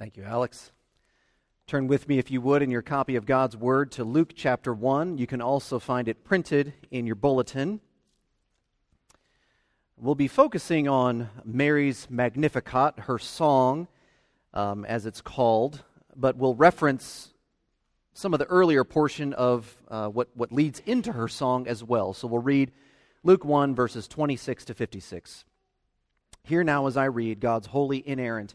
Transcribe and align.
Thank 0.00 0.16
you, 0.16 0.24
Alex. 0.24 0.72
Turn 1.66 1.86
with 1.86 2.08
me, 2.08 2.18
if 2.18 2.30
you 2.30 2.40
would, 2.40 2.62
in 2.62 2.70
your 2.70 2.80
copy 2.80 3.16
of 3.16 3.26
God's 3.26 3.54
Word 3.54 3.92
to 3.92 4.02
Luke 4.02 4.32
chapter 4.34 4.72
1. 4.72 5.18
You 5.18 5.26
can 5.26 5.42
also 5.42 5.78
find 5.78 6.08
it 6.08 6.24
printed 6.24 6.72
in 6.90 7.06
your 7.06 7.16
bulletin. 7.16 7.82
We'll 9.98 10.14
be 10.14 10.26
focusing 10.26 10.88
on 10.88 11.28
Mary's 11.44 12.06
Magnificat, 12.08 13.00
her 13.00 13.18
song, 13.18 13.88
um, 14.54 14.86
as 14.86 15.04
it's 15.04 15.20
called, 15.20 15.84
but 16.16 16.34
we'll 16.34 16.54
reference 16.54 17.34
some 18.14 18.32
of 18.32 18.38
the 18.38 18.46
earlier 18.46 18.84
portion 18.84 19.34
of 19.34 19.76
uh, 19.88 20.08
what, 20.08 20.30
what 20.32 20.50
leads 20.50 20.80
into 20.86 21.12
her 21.12 21.28
song 21.28 21.68
as 21.68 21.84
well. 21.84 22.14
So 22.14 22.26
we'll 22.26 22.40
read 22.40 22.72
Luke 23.22 23.44
1, 23.44 23.74
verses 23.74 24.08
26 24.08 24.64
to 24.64 24.72
56. 24.72 25.44
Here 26.44 26.64
now 26.64 26.86
as 26.86 26.96
I 26.96 27.04
read 27.04 27.38
God's 27.38 27.66
holy, 27.66 28.02
inerrant, 28.08 28.54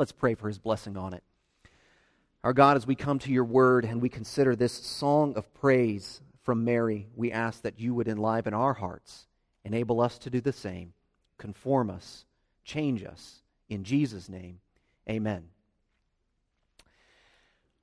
Let's 0.00 0.12
pray 0.12 0.34
for 0.34 0.48
his 0.48 0.58
blessing 0.58 0.96
on 0.96 1.12
it. 1.12 1.22
Our 2.42 2.54
God, 2.54 2.78
as 2.78 2.86
we 2.86 2.94
come 2.94 3.18
to 3.18 3.30
your 3.30 3.44
word 3.44 3.84
and 3.84 4.00
we 4.00 4.08
consider 4.08 4.56
this 4.56 4.72
song 4.72 5.36
of 5.36 5.52
praise 5.52 6.22
from 6.42 6.64
Mary, 6.64 7.06
we 7.14 7.30
ask 7.30 7.60
that 7.64 7.78
you 7.78 7.92
would 7.92 8.08
enliven 8.08 8.54
our 8.54 8.72
hearts, 8.72 9.26
enable 9.62 10.00
us 10.00 10.16
to 10.20 10.30
do 10.30 10.40
the 10.40 10.54
same, 10.54 10.94
conform 11.36 11.90
us, 11.90 12.24
change 12.64 13.04
us. 13.04 13.42
In 13.68 13.84
Jesus' 13.84 14.30
name, 14.30 14.60
amen. 15.06 15.48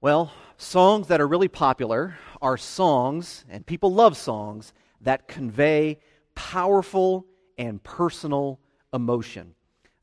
Well, 0.02 0.34
songs 0.58 1.10
that 1.10 1.22
are 1.22 1.28
really 1.28 1.50
popular 1.50 2.18
are 2.42 2.58
songs, 2.58 3.46
and 3.48 3.64
people 3.64 3.94
love 3.94 4.18
songs, 4.18 4.74
that 5.02 5.28
convey 5.28 6.00
powerful 6.34 7.28
and 7.60 7.84
personal 7.84 8.60
emotion. 8.92 9.54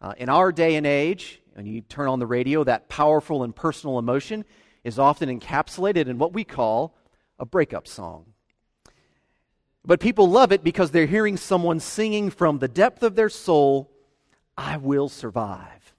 Uh, 0.01 0.13
in 0.17 0.29
our 0.29 0.53
day 0.53 0.77
and 0.77 0.87
age, 0.87 1.41
when 1.55 1.67
you 1.67 1.81
turn 1.81 2.09
on 2.09 2.19
the 2.19 2.27
radio, 2.27 2.65
that 2.65 2.89
powerful 2.89 3.45
and 3.45 3.55
personal 3.55 3.99
emotion 3.99 4.45
is 4.83 4.99
often 4.99 5.29
encapsulated 5.29 6.09
in 6.09 6.19
what 6.19 6.33
we 6.33 6.45
call 6.45 6.97
a 7.39 7.47
breakup 7.47 7.87
song. 7.87 8.27
But 9.85 10.01
people 10.01 10.29
love 10.29 10.51
it 10.51 10.65
because 10.65 10.91
they're 10.91 11.07
hearing 11.07 11.37
someone 11.37 11.79
singing 11.79 12.31
from 12.31 12.59
the 12.59 12.69
depth 12.69 13.03
of 13.03 13.15
their 13.15 13.29
soul, 13.29 13.91
I 14.57 14.79
will 14.79 15.09
survive. 15.09 15.95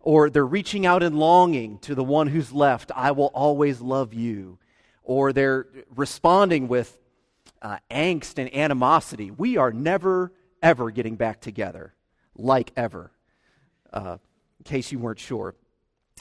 Or 0.00 0.30
they're 0.30 0.46
reaching 0.46 0.86
out 0.86 1.02
in 1.02 1.16
longing 1.16 1.78
to 1.80 1.94
the 1.94 2.04
one 2.04 2.28
who's 2.28 2.52
left, 2.52 2.90
I 2.96 3.12
will 3.12 3.30
always 3.34 3.80
love 3.80 4.14
you. 4.14 4.58
Or 5.02 5.32
they're 5.32 5.66
responding 5.94 6.66
with 6.66 6.98
uh, 7.60 7.78
angst 7.90 8.38
and 8.38 8.54
animosity. 8.54 9.30
We 9.30 9.56
are 9.56 9.72
never, 9.72 10.32
ever 10.62 10.90
getting 10.90 11.16
back 11.16 11.40
together, 11.40 11.94
like 12.34 12.72
ever. 12.76 13.12
Uh, 13.92 14.16
in 14.60 14.64
case 14.64 14.92
you 14.92 15.00
weren't 15.00 15.18
sure. 15.18 15.56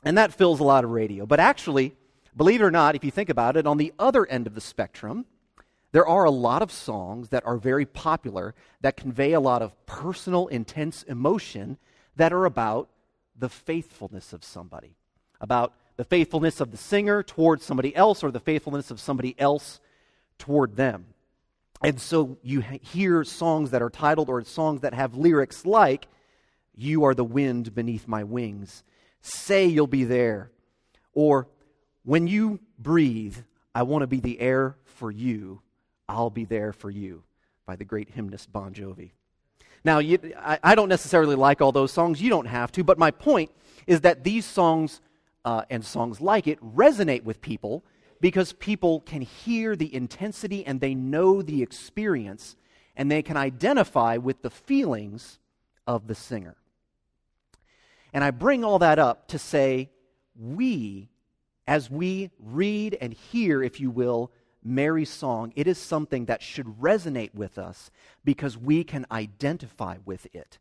And 0.04 0.18
that 0.18 0.34
fills 0.34 0.60
a 0.60 0.64
lot 0.64 0.84
of 0.84 0.90
radio. 0.90 1.26
But 1.26 1.40
actually, 1.40 1.94
believe 2.36 2.62
it 2.62 2.64
or 2.64 2.72
not, 2.72 2.96
if 2.96 3.04
you 3.04 3.12
think 3.12 3.30
about 3.30 3.58
it, 3.58 3.68
on 3.68 3.78
the 3.78 3.94
other 4.00 4.26
end 4.26 4.48
of 4.48 4.56
the 4.56 4.62
spectrum, 4.62 5.26
There 5.92 6.08
are 6.08 6.24
a 6.24 6.32
lot 6.32 6.62
of 6.62 6.72
songs 6.72 7.30
that 7.30 7.46
are 7.46 7.58
very 7.58 7.86
popular 7.86 8.54
that 8.82 8.98
convey 8.98 9.34
a 9.34 9.40
lot 9.40 9.62
of 9.62 9.74
personal, 9.86 10.48
intense 10.48 11.04
emotion 11.04 11.78
that 12.16 12.32
are 12.32 12.46
about 12.46 12.90
the 13.36 13.50
faithfulness 13.50 14.34
of 14.34 14.44
somebody, 14.44 14.96
about 15.42 15.74
the 15.98 16.04
faithfulness 16.04 16.62
of 16.62 16.72
the 16.72 16.78
singer 16.78 17.24
towards 17.24 17.66
somebody 17.66 17.96
else 17.96 18.24
or 18.24 18.32
the 18.32 18.40
faithfulness 18.40 18.92
of 18.92 19.00
somebody 19.00 19.36
else 19.40 19.80
toward 20.38 20.76
them. 20.76 21.08
And 21.82 22.00
so 22.00 22.38
you 22.44 22.62
hear 22.62 23.24
songs 23.24 23.72
that 23.72 23.82
are 23.82 23.90
titled 23.90 24.30
or 24.30 24.44
songs 24.44 24.82
that 24.82 24.94
have 24.94 25.16
lyrics 25.16 25.66
like, 25.66 26.08
You 26.82 27.04
are 27.04 27.14
the 27.14 27.26
wind 27.26 27.76
beneath 27.76 28.08
my 28.08 28.24
wings, 28.24 28.86
say 29.22 29.66
you'll 29.66 29.86
be 29.86 30.06
there, 30.06 30.50
or 31.14 31.50
When 32.04 32.26
you 32.26 32.62
breathe, 32.78 33.36
I 33.76 33.84
want 33.84 34.04
to 34.04 34.08
be 34.08 34.22
the 34.22 34.40
air 34.40 34.78
for 34.86 35.12
you, 35.12 35.62
I'll 36.08 36.30
be 36.30 36.46
there 36.46 36.72
for 36.72 36.90
you, 36.90 37.24
by 37.66 37.76
the 37.76 37.84
great 37.84 38.12
hymnist 38.12 38.54
Bon 38.54 38.74
Jovi. 38.74 39.12
Now, 39.84 40.00
you, 40.00 40.20
I, 40.38 40.58
I, 40.64 40.76
don't 40.76 40.88
necessarily 40.88 41.36
like 41.36 41.60
all 41.60 41.74
those 41.74 41.92
songs. 41.92 42.22
You 42.22 42.30
don't 42.30 42.48
have 42.48 42.72
to. 42.72 42.84
But 42.86 42.98
my 42.98 43.12
point 43.12 43.52
is 43.86 44.00
that 44.02 44.24
these 44.24 44.46
songs 44.46 45.02
uh, 45.44 45.64
and 45.70 45.84
songs 45.84 46.22
like 46.22 46.48
it 46.48 46.62
resonate 46.62 47.24
with 47.24 47.42
people 47.42 47.84
because 48.22 48.54
people 48.54 49.02
can 49.02 49.22
hear 49.22 49.76
the 49.76 49.94
intensity 49.94 50.66
and 50.66 50.80
they 50.80 50.96
know 50.96 51.42
the 51.42 51.62
experience 51.62 52.56
and 52.96 53.12
they 53.12 53.22
can 53.22 53.36
identify 53.36 54.16
with 54.16 54.42
the 54.42 54.50
feelings 54.50 55.40
of 55.86 56.08
the 56.08 56.16
singer. 56.16 56.56
And 58.14 58.24
I 58.24 58.32
bring 58.32 58.64
all 58.64 58.80
that 58.80 59.00
up 59.00 59.28
to 59.30 59.40
say, 59.40 59.90
we, 60.36 61.10
as 61.68 61.90
we 61.90 62.32
read 62.40 62.98
and 63.00 63.14
hear, 63.14 63.62
if 63.62 63.80
you 63.80 63.92
will, 63.92 64.32
Mary's 64.64 65.10
song, 65.10 65.54
it 65.56 65.68
is 65.68 65.78
something 65.78 66.26
that 66.26 66.42
should 66.42 66.66
resonate 66.80 67.34
with 67.34 67.58
us 67.58 67.92
because 68.26 68.58
we 68.58 68.84
can 68.84 69.06
identify 69.12 69.98
with 70.06 70.28
it. 70.34 70.60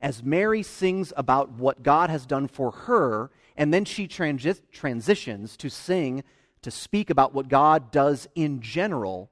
As 0.00 0.22
Mary 0.22 0.62
sings 0.62 1.12
about 1.16 1.52
what 1.52 1.82
God 1.82 2.10
has 2.10 2.26
done 2.26 2.48
for 2.48 2.72
her, 2.72 3.30
and 3.56 3.72
then 3.72 3.84
she 3.84 4.08
transi- 4.08 4.60
transitions 4.72 5.56
to 5.58 5.68
sing, 5.70 6.24
to 6.62 6.70
speak 6.70 7.10
about 7.10 7.34
what 7.34 7.48
God 7.48 7.90
does 7.90 8.28
in 8.34 8.60
general, 8.60 9.30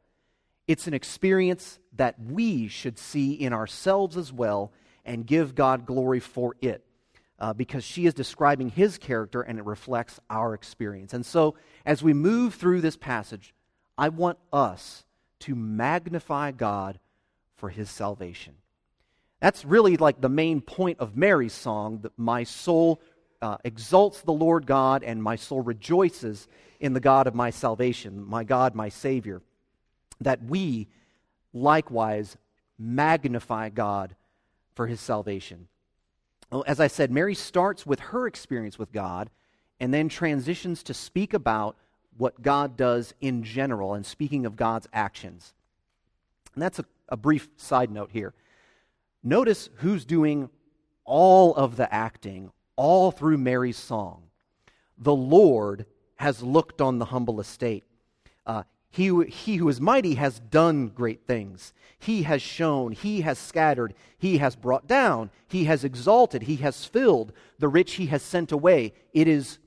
it's 0.67 0.87
an 0.87 0.95
experience 0.95 1.79
that 1.97 2.15
we 2.21 2.69
should 2.69 2.99
see 2.99 3.33
in 3.33 3.53
ourselves 3.53 4.17
as 4.17 4.33
well 4.33 4.73
and 5.05 5.27
give 5.27 5.55
God 5.55 5.87
glory 5.87 6.21
for 6.21 6.55
it. 6.61 6.85
Uh, 7.41 7.55
because 7.55 7.83
she 7.83 8.05
is 8.05 8.13
describing 8.13 8.69
his 8.69 8.99
character 8.99 9.41
and 9.41 9.59
it 9.59 9.65
reflects 9.65 10.21
our 10.29 10.53
experience. 10.53 11.15
And 11.15 11.25
so, 11.25 11.55
as 11.87 12.03
we 12.03 12.13
move 12.13 12.55
through 12.55 12.83
this 12.83 12.99
passage, 12.99 13.55
I 13.97 14.11
want 14.11 14.39
us 14.53 15.05
to 15.41 15.55
magnify 15.55 16.51
God 16.53 16.99
for 17.57 17.71
his 17.71 17.89
salvation. 17.89 18.55
That's 19.41 19.65
really 19.65 19.97
like 19.97 20.21
the 20.21 20.29
main 20.29 20.61
point 20.61 21.01
of 21.01 21.17
Mary's 21.17 21.55
song 21.55 22.01
that 22.03 22.13
my 22.19 22.45
soul 22.45 23.01
uh, 23.43 23.57
exalts 23.65 24.21
the 24.21 24.33
Lord 24.33 24.67
God 24.67 25.03
and 25.03 25.23
my 25.23 25.37
soul 25.37 25.63
rejoices 25.63 26.47
in 26.79 26.93
the 26.93 27.01
God 27.01 27.27
of 27.27 27.35
my 27.35 27.51
salvation, 27.51 28.27
my 28.29 28.45
God, 28.45 28.75
my 28.75 28.91
Savior. 28.91 29.43
That 30.21 30.43
we 30.43 30.89
likewise 31.53 32.37
magnify 32.79 33.71
God 33.71 34.15
for 34.75 34.87
his 34.87 35.01
salvation. 35.01 35.69
As 36.67 36.81
I 36.81 36.89
said, 36.89 37.11
Mary 37.11 37.35
starts 37.35 37.87
with 37.87 38.01
her 38.01 38.27
experience 38.27 38.79
with 38.79 38.93
God 38.93 39.31
and 39.79 39.95
then 39.95 40.09
transitions 40.09 40.83
to 40.85 40.95
speak 40.95 41.33
about 41.33 41.77
what 42.17 42.43
God 42.43 42.77
does 42.77 43.15
in 43.21 43.43
general 43.43 43.95
and 43.95 44.05
speaking 44.05 44.45
of 44.45 44.57
God's 44.57 44.89
actions. 44.93 45.55
And 46.55 46.63
that's 46.63 46.79
a, 46.79 46.85
a 47.09 47.17
brief 47.17 47.49
side 47.57 47.91
note 47.91 48.11
here. 48.13 48.35
Notice 49.23 49.71
who's 49.77 50.05
doing 50.05 50.51
all 51.05 51.55
of 51.55 51.77
the 51.77 51.93
acting 51.93 52.51
all 52.77 53.11
through 53.11 53.39
Mary's 53.39 53.77
song. 53.77 54.25
The 54.99 55.15
Lord 55.15 55.87
has 56.17 56.43
looked 56.43 56.81
on 56.81 56.99
the 56.99 57.07
humble 57.07 57.41
estate. 57.41 57.85
Uh, 58.47 58.65
he, 58.91 59.25
he 59.25 59.57
who 59.57 59.69
is 59.69 59.81
mighty 59.81 60.15
has 60.17 60.41
done 60.41 60.89
great 60.89 61.27
things. 61.27 61.73
He 61.99 62.25
has 62.25 62.43
shown, 62.43 62.93
he 62.93 63.21
has 63.21 63.39
scattered, 63.39 63.95
he 64.19 64.39
has 64.39 64.57
brought 64.57 64.87
down, 64.87 65.31
he 65.49 65.65
has 65.65 65.85
exalted, 65.85 66.43
he 66.43 66.57
has 66.57 66.85
filled. 66.85 67.33
The 67.59 67.69
rich 67.69 67.95
he 67.95 68.07
has 68.07 68.23
sent 68.23 68.51
away. 68.51 68.95
It 69.13 69.29
is 69.29 69.59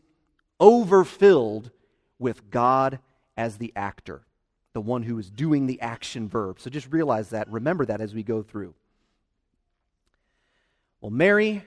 overfilled 0.59 1.71
with 2.19 2.49
God 2.49 2.99
as 3.37 3.57
the 3.57 3.71
actor, 3.75 4.25
the 4.73 4.81
one 4.81 5.03
who 5.03 5.17
is 5.19 5.29
doing 5.29 5.67
the 5.67 5.79
action 5.79 6.27
verb. 6.27 6.59
So 6.59 6.69
just 6.69 6.91
realize 6.91 7.29
that, 7.29 7.49
remember 7.49 7.85
that 7.85 8.01
as 8.01 8.13
we 8.13 8.23
go 8.23 8.41
through. 8.41 8.73
Well, 10.99 11.11
Mary 11.11 11.63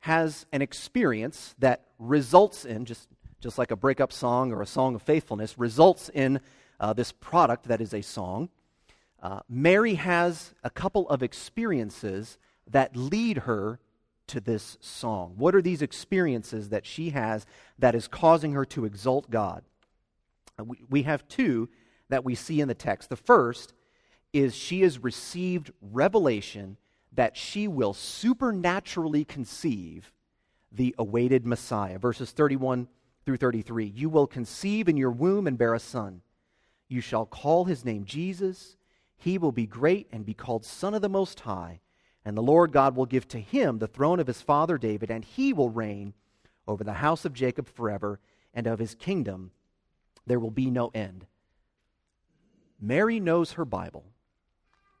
has 0.00 0.46
an 0.52 0.62
experience 0.62 1.54
that 1.58 1.84
results 1.98 2.64
in, 2.64 2.84
just, 2.84 3.08
just 3.40 3.56
like 3.56 3.70
a 3.70 3.76
breakup 3.76 4.12
song 4.12 4.52
or 4.52 4.62
a 4.62 4.66
song 4.66 4.94
of 4.94 5.02
faithfulness, 5.02 5.58
results 5.58 6.10
in 6.12 6.40
uh, 6.80 6.92
this 6.92 7.12
product 7.12 7.68
that 7.68 7.80
is 7.80 7.92
a 7.92 8.02
song. 8.02 8.48
Uh, 9.22 9.40
Mary 9.48 9.94
has 9.94 10.54
a 10.62 10.70
couple 10.70 11.08
of 11.08 11.22
experiences 11.22 12.38
that 12.66 12.96
lead 12.96 13.38
her 13.38 13.80
to 14.28 14.40
this 14.40 14.76
song. 14.80 15.34
What 15.36 15.54
are 15.54 15.62
these 15.62 15.82
experiences 15.82 16.68
that 16.68 16.86
she 16.86 17.10
has 17.10 17.46
that 17.78 17.94
is 17.94 18.06
causing 18.06 18.52
her 18.52 18.64
to 18.66 18.84
exalt 18.84 19.30
God? 19.30 19.64
We 20.88 21.02
have 21.02 21.26
two 21.28 21.68
that 22.08 22.24
we 22.24 22.34
see 22.34 22.60
in 22.60 22.68
the 22.68 22.74
text. 22.74 23.08
The 23.08 23.16
first 23.16 23.72
is 24.32 24.54
she 24.54 24.82
has 24.82 25.02
received 25.02 25.72
revelation 25.80 26.76
that 27.12 27.36
she 27.36 27.66
will 27.66 27.94
supernaturally 27.94 29.24
conceive 29.24 30.12
the 30.70 30.94
awaited 30.98 31.46
Messiah. 31.46 31.98
Verses 31.98 32.30
31 32.30 32.88
through 33.24 33.38
33. 33.38 33.86
You 33.86 34.08
will 34.08 34.26
conceive 34.26 34.88
in 34.88 34.96
your 34.96 35.10
womb 35.10 35.46
and 35.46 35.56
bear 35.56 35.74
a 35.74 35.80
son. 35.80 36.22
You 36.88 37.00
shall 37.00 37.26
call 37.26 37.66
his 37.66 37.84
name 37.84 38.04
Jesus. 38.04 38.76
He 39.16 39.38
will 39.38 39.52
be 39.52 39.66
great 39.66 40.08
and 40.10 40.24
be 40.24 40.34
called 40.34 40.64
Son 40.64 40.94
of 40.94 41.02
the 41.02 41.08
Most 41.08 41.40
High. 41.40 41.80
And 42.24 42.36
the 42.36 42.42
Lord 42.42 42.72
God 42.72 42.96
will 42.96 43.06
give 43.06 43.28
to 43.28 43.40
him 43.40 43.78
the 43.78 43.86
throne 43.86 44.20
of 44.20 44.26
his 44.26 44.42
father 44.42 44.78
David, 44.78 45.10
and 45.10 45.24
he 45.24 45.52
will 45.52 45.70
reign 45.70 46.14
over 46.66 46.84
the 46.84 46.94
house 46.94 47.24
of 47.24 47.32
Jacob 47.32 47.68
forever, 47.68 48.20
and 48.52 48.66
of 48.66 48.78
his 48.78 48.94
kingdom 48.94 49.50
there 50.26 50.40
will 50.40 50.50
be 50.50 50.70
no 50.70 50.90
end. 50.94 51.26
Mary 52.80 53.18
knows 53.18 53.52
her 53.52 53.64
Bible. 53.64 54.04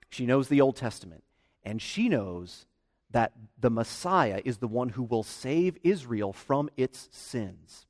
She 0.08 0.26
knows 0.26 0.48
the 0.48 0.60
Old 0.60 0.76
Testament. 0.76 1.22
And 1.64 1.82
she 1.82 2.08
knows 2.08 2.66
that 3.10 3.32
the 3.58 3.70
Messiah 3.70 4.40
is 4.44 4.58
the 4.58 4.68
one 4.68 4.90
who 4.90 5.02
will 5.02 5.22
save 5.22 5.76
Israel 5.82 6.32
from 6.32 6.70
its 6.76 7.08
sins. 7.12 7.86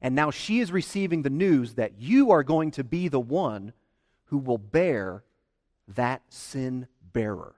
And 0.00 0.14
now 0.14 0.30
she 0.30 0.60
is 0.60 0.70
receiving 0.70 1.22
the 1.22 1.30
news 1.30 1.74
that 1.74 1.98
you 1.98 2.30
are 2.30 2.42
going 2.42 2.70
to 2.72 2.84
be 2.84 3.08
the 3.08 3.20
one 3.20 3.72
who 4.26 4.38
will 4.38 4.58
bear 4.58 5.24
that 5.88 6.22
sin 6.28 6.86
bearer. 7.12 7.54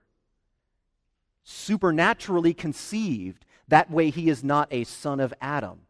Supernaturally 1.43 2.53
conceived, 2.53 3.45
that 3.67 3.91
way 3.91 4.09
he 4.09 4.29
is 4.29 4.43
not 4.43 4.67
a 4.71 4.83
son 4.83 5.19
of 5.19 5.33
Adam 5.41 5.81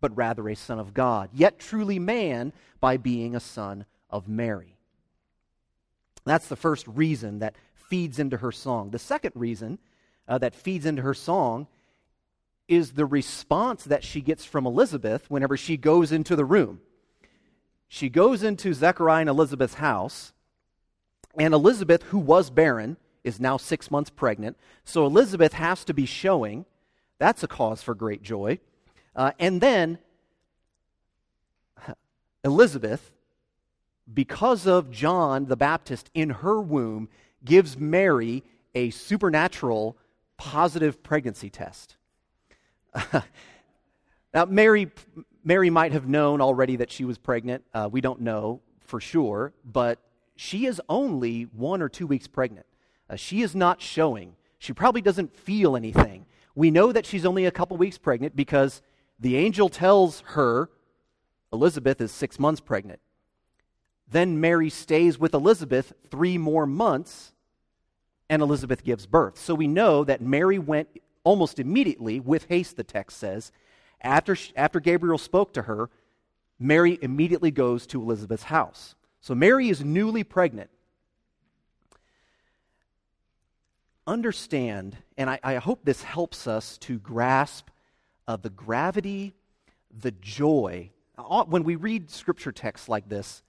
but 0.00 0.16
rather 0.16 0.48
a 0.48 0.56
son 0.56 0.78
of 0.78 0.94
God, 0.94 1.30
yet 1.32 1.58
truly 1.58 1.98
man 1.98 2.52
by 2.80 2.96
being 2.96 3.36
a 3.36 3.40
son 3.40 3.84
of 4.08 4.28
Mary. 4.28 4.76
That's 6.24 6.48
the 6.48 6.56
first 6.56 6.86
reason 6.86 7.38
that 7.40 7.54
feeds 7.74 8.18
into 8.18 8.38
her 8.38 8.52
song. 8.52 8.90
The 8.90 8.98
second 8.98 9.32
reason 9.34 9.78
uh, 10.26 10.38
that 10.38 10.54
feeds 10.54 10.86
into 10.86 11.02
her 11.02 11.14
song 11.14 11.66
is 12.70 12.92
the 12.92 13.04
response 13.04 13.82
that 13.84 14.04
she 14.04 14.20
gets 14.20 14.44
from 14.44 14.64
Elizabeth 14.64 15.28
whenever 15.28 15.56
she 15.56 15.76
goes 15.76 16.12
into 16.12 16.36
the 16.36 16.44
room. 16.44 16.80
She 17.88 18.08
goes 18.08 18.44
into 18.44 18.72
Zechariah 18.72 19.22
and 19.22 19.28
Elizabeth's 19.28 19.74
house, 19.74 20.32
and 21.36 21.52
Elizabeth, 21.52 22.04
who 22.04 22.18
was 22.18 22.48
barren, 22.48 22.96
is 23.24 23.40
now 23.40 23.56
six 23.56 23.90
months 23.90 24.08
pregnant. 24.08 24.56
So 24.84 25.04
Elizabeth 25.04 25.52
has 25.54 25.84
to 25.84 25.92
be 25.92 26.06
showing. 26.06 26.64
That's 27.18 27.42
a 27.42 27.48
cause 27.48 27.82
for 27.82 27.94
great 27.96 28.22
joy. 28.22 28.60
Uh, 29.16 29.32
and 29.40 29.60
then 29.60 29.98
Elizabeth, 32.44 33.12
because 34.14 34.68
of 34.68 34.92
John 34.92 35.46
the 35.46 35.56
Baptist 35.56 36.08
in 36.14 36.30
her 36.30 36.60
womb, 36.60 37.08
gives 37.44 37.76
Mary 37.76 38.44
a 38.76 38.90
supernatural 38.90 39.96
positive 40.36 41.02
pregnancy 41.02 41.50
test. 41.50 41.96
now, 44.34 44.44
Mary, 44.46 44.90
Mary 45.44 45.70
might 45.70 45.92
have 45.92 46.08
known 46.08 46.40
already 46.40 46.76
that 46.76 46.90
she 46.90 47.04
was 47.04 47.18
pregnant. 47.18 47.64
Uh, 47.72 47.88
we 47.90 48.00
don't 48.00 48.20
know 48.20 48.60
for 48.80 49.00
sure, 49.00 49.52
but 49.64 49.98
she 50.36 50.66
is 50.66 50.80
only 50.88 51.42
one 51.44 51.82
or 51.82 51.88
two 51.88 52.06
weeks 52.06 52.26
pregnant. 52.26 52.66
Uh, 53.08 53.16
she 53.16 53.42
is 53.42 53.54
not 53.54 53.80
showing. 53.80 54.34
She 54.58 54.72
probably 54.72 55.00
doesn't 55.00 55.36
feel 55.36 55.76
anything. 55.76 56.26
We 56.54 56.70
know 56.70 56.92
that 56.92 57.06
she's 57.06 57.24
only 57.24 57.44
a 57.44 57.50
couple 57.50 57.76
weeks 57.76 57.98
pregnant 57.98 58.36
because 58.36 58.82
the 59.18 59.36
angel 59.36 59.68
tells 59.68 60.20
her 60.28 60.70
Elizabeth 61.52 62.00
is 62.00 62.12
six 62.12 62.38
months 62.38 62.60
pregnant. 62.60 63.00
Then 64.08 64.40
Mary 64.40 64.70
stays 64.70 65.18
with 65.18 65.34
Elizabeth 65.34 65.92
three 66.10 66.36
more 66.36 66.66
months, 66.66 67.32
and 68.28 68.42
Elizabeth 68.42 68.82
gives 68.82 69.06
birth. 69.06 69.38
So 69.38 69.54
we 69.54 69.68
know 69.68 70.04
that 70.04 70.20
Mary 70.20 70.58
went 70.58 70.88
almost 71.30 71.60
immediately, 71.60 72.18
with 72.18 72.46
haste, 72.48 72.76
the 72.76 72.82
text 72.82 73.16
says. 73.18 73.52
After, 74.00 74.36
after 74.56 74.80
Gabriel 74.80 75.16
spoke 75.16 75.52
to 75.52 75.62
her, 75.62 75.88
Mary 76.58 76.98
immediately 77.00 77.52
goes 77.52 77.86
to 77.86 78.02
Elizabeth's 78.02 78.42
house. 78.42 78.96
So 79.20 79.36
Mary 79.36 79.68
is 79.68 79.84
newly 79.84 80.24
pregnant. 80.24 80.70
Understand, 84.08 84.96
and 85.16 85.30
I, 85.30 85.38
I 85.44 85.54
hope 85.56 85.84
this 85.84 86.02
helps 86.02 86.48
us 86.48 86.76
to 86.78 86.98
grasp 86.98 87.68
uh, 88.26 88.34
the 88.34 88.50
gravity, 88.50 89.32
the 89.96 90.10
joy. 90.10 90.90
When 91.46 91.62
we 91.62 91.76
read 91.76 92.10
scripture 92.10 92.50
texts 92.50 92.88
like 92.88 93.08
this, 93.08 93.44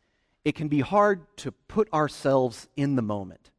it 0.45 0.53
can 0.53 0.67
be 0.67 0.81
hard 0.81 1.25
to 1.37 1.51
put 1.51 1.91
ourselves 1.91 2.67
in 2.75 2.95
the 2.95 3.01
moment. 3.01 3.50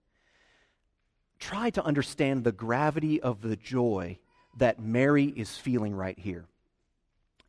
Try 1.43 1.71
to 1.71 1.85
understand 1.85 2.45
the 2.45 2.53
gravity 2.53 3.21
of 3.21 3.41
the 3.41 3.57
joy 3.57 4.21
that 4.59 4.81
Mary 4.81 5.25
is 5.25 5.57
feeling 5.57 5.93
right 5.93 6.17
here. 6.17 6.45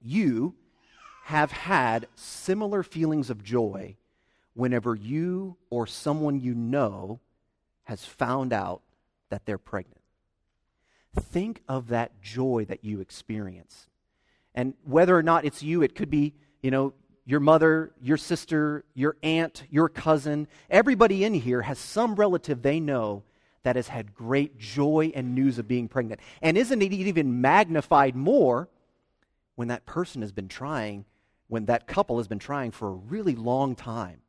You 0.01 0.55
have 1.25 1.51
had 1.51 2.07
similar 2.15 2.81
feelings 2.81 3.29
of 3.29 3.43
joy 3.43 3.95
whenever 4.55 4.95
you 4.95 5.57
or 5.69 5.85
someone 5.85 6.39
you 6.39 6.55
know 6.55 7.19
has 7.83 8.03
found 8.03 8.51
out 8.51 8.81
that 9.29 9.45
they're 9.45 9.59
pregnant. 9.59 10.01
Think 11.15 11.61
of 11.69 11.89
that 11.89 12.19
joy 12.19 12.65
that 12.69 12.83
you 12.83 12.99
experience. 12.99 13.89
And 14.55 14.73
whether 14.85 15.15
or 15.15 15.23
not 15.23 15.45
it's 15.45 15.61
you, 15.61 15.83
it 15.83 15.93
could 15.93 16.09
be, 16.09 16.33
you 16.63 16.71
know, 16.71 16.93
your 17.25 17.39
mother, 17.39 17.91
your 18.01 18.17
sister, 18.17 18.85
your 18.95 19.17
aunt, 19.21 19.65
your 19.69 19.87
cousin. 19.87 20.47
Everybody 20.67 21.23
in 21.23 21.35
here 21.35 21.61
has 21.61 21.77
some 21.77 22.15
relative 22.15 22.63
they 22.63 22.79
know 22.79 23.21
that 23.63 23.75
has 23.75 23.87
had 23.87 24.13
great 24.13 24.57
joy 24.57 25.11
and 25.15 25.33
news 25.33 25.57
of 25.57 25.67
being 25.67 25.87
pregnant. 25.87 26.19
And 26.41 26.57
isn't 26.57 26.81
it 26.81 26.93
even 26.93 27.41
magnified 27.41 28.15
more 28.15 28.69
when 29.55 29.69
that 29.69 29.85
person 29.85 30.21
has 30.21 30.31
been 30.31 30.47
trying, 30.47 31.05
when 31.47 31.65
that 31.65 31.87
couple 31.87 32.17
has 32.17 32.27
been 32.27 32.39
trying 32.39 32.71
for 32.71 32.89
a 32.89 32.93
really 32.93 33.35
long 33.35 33.75
time? 33.75 34.19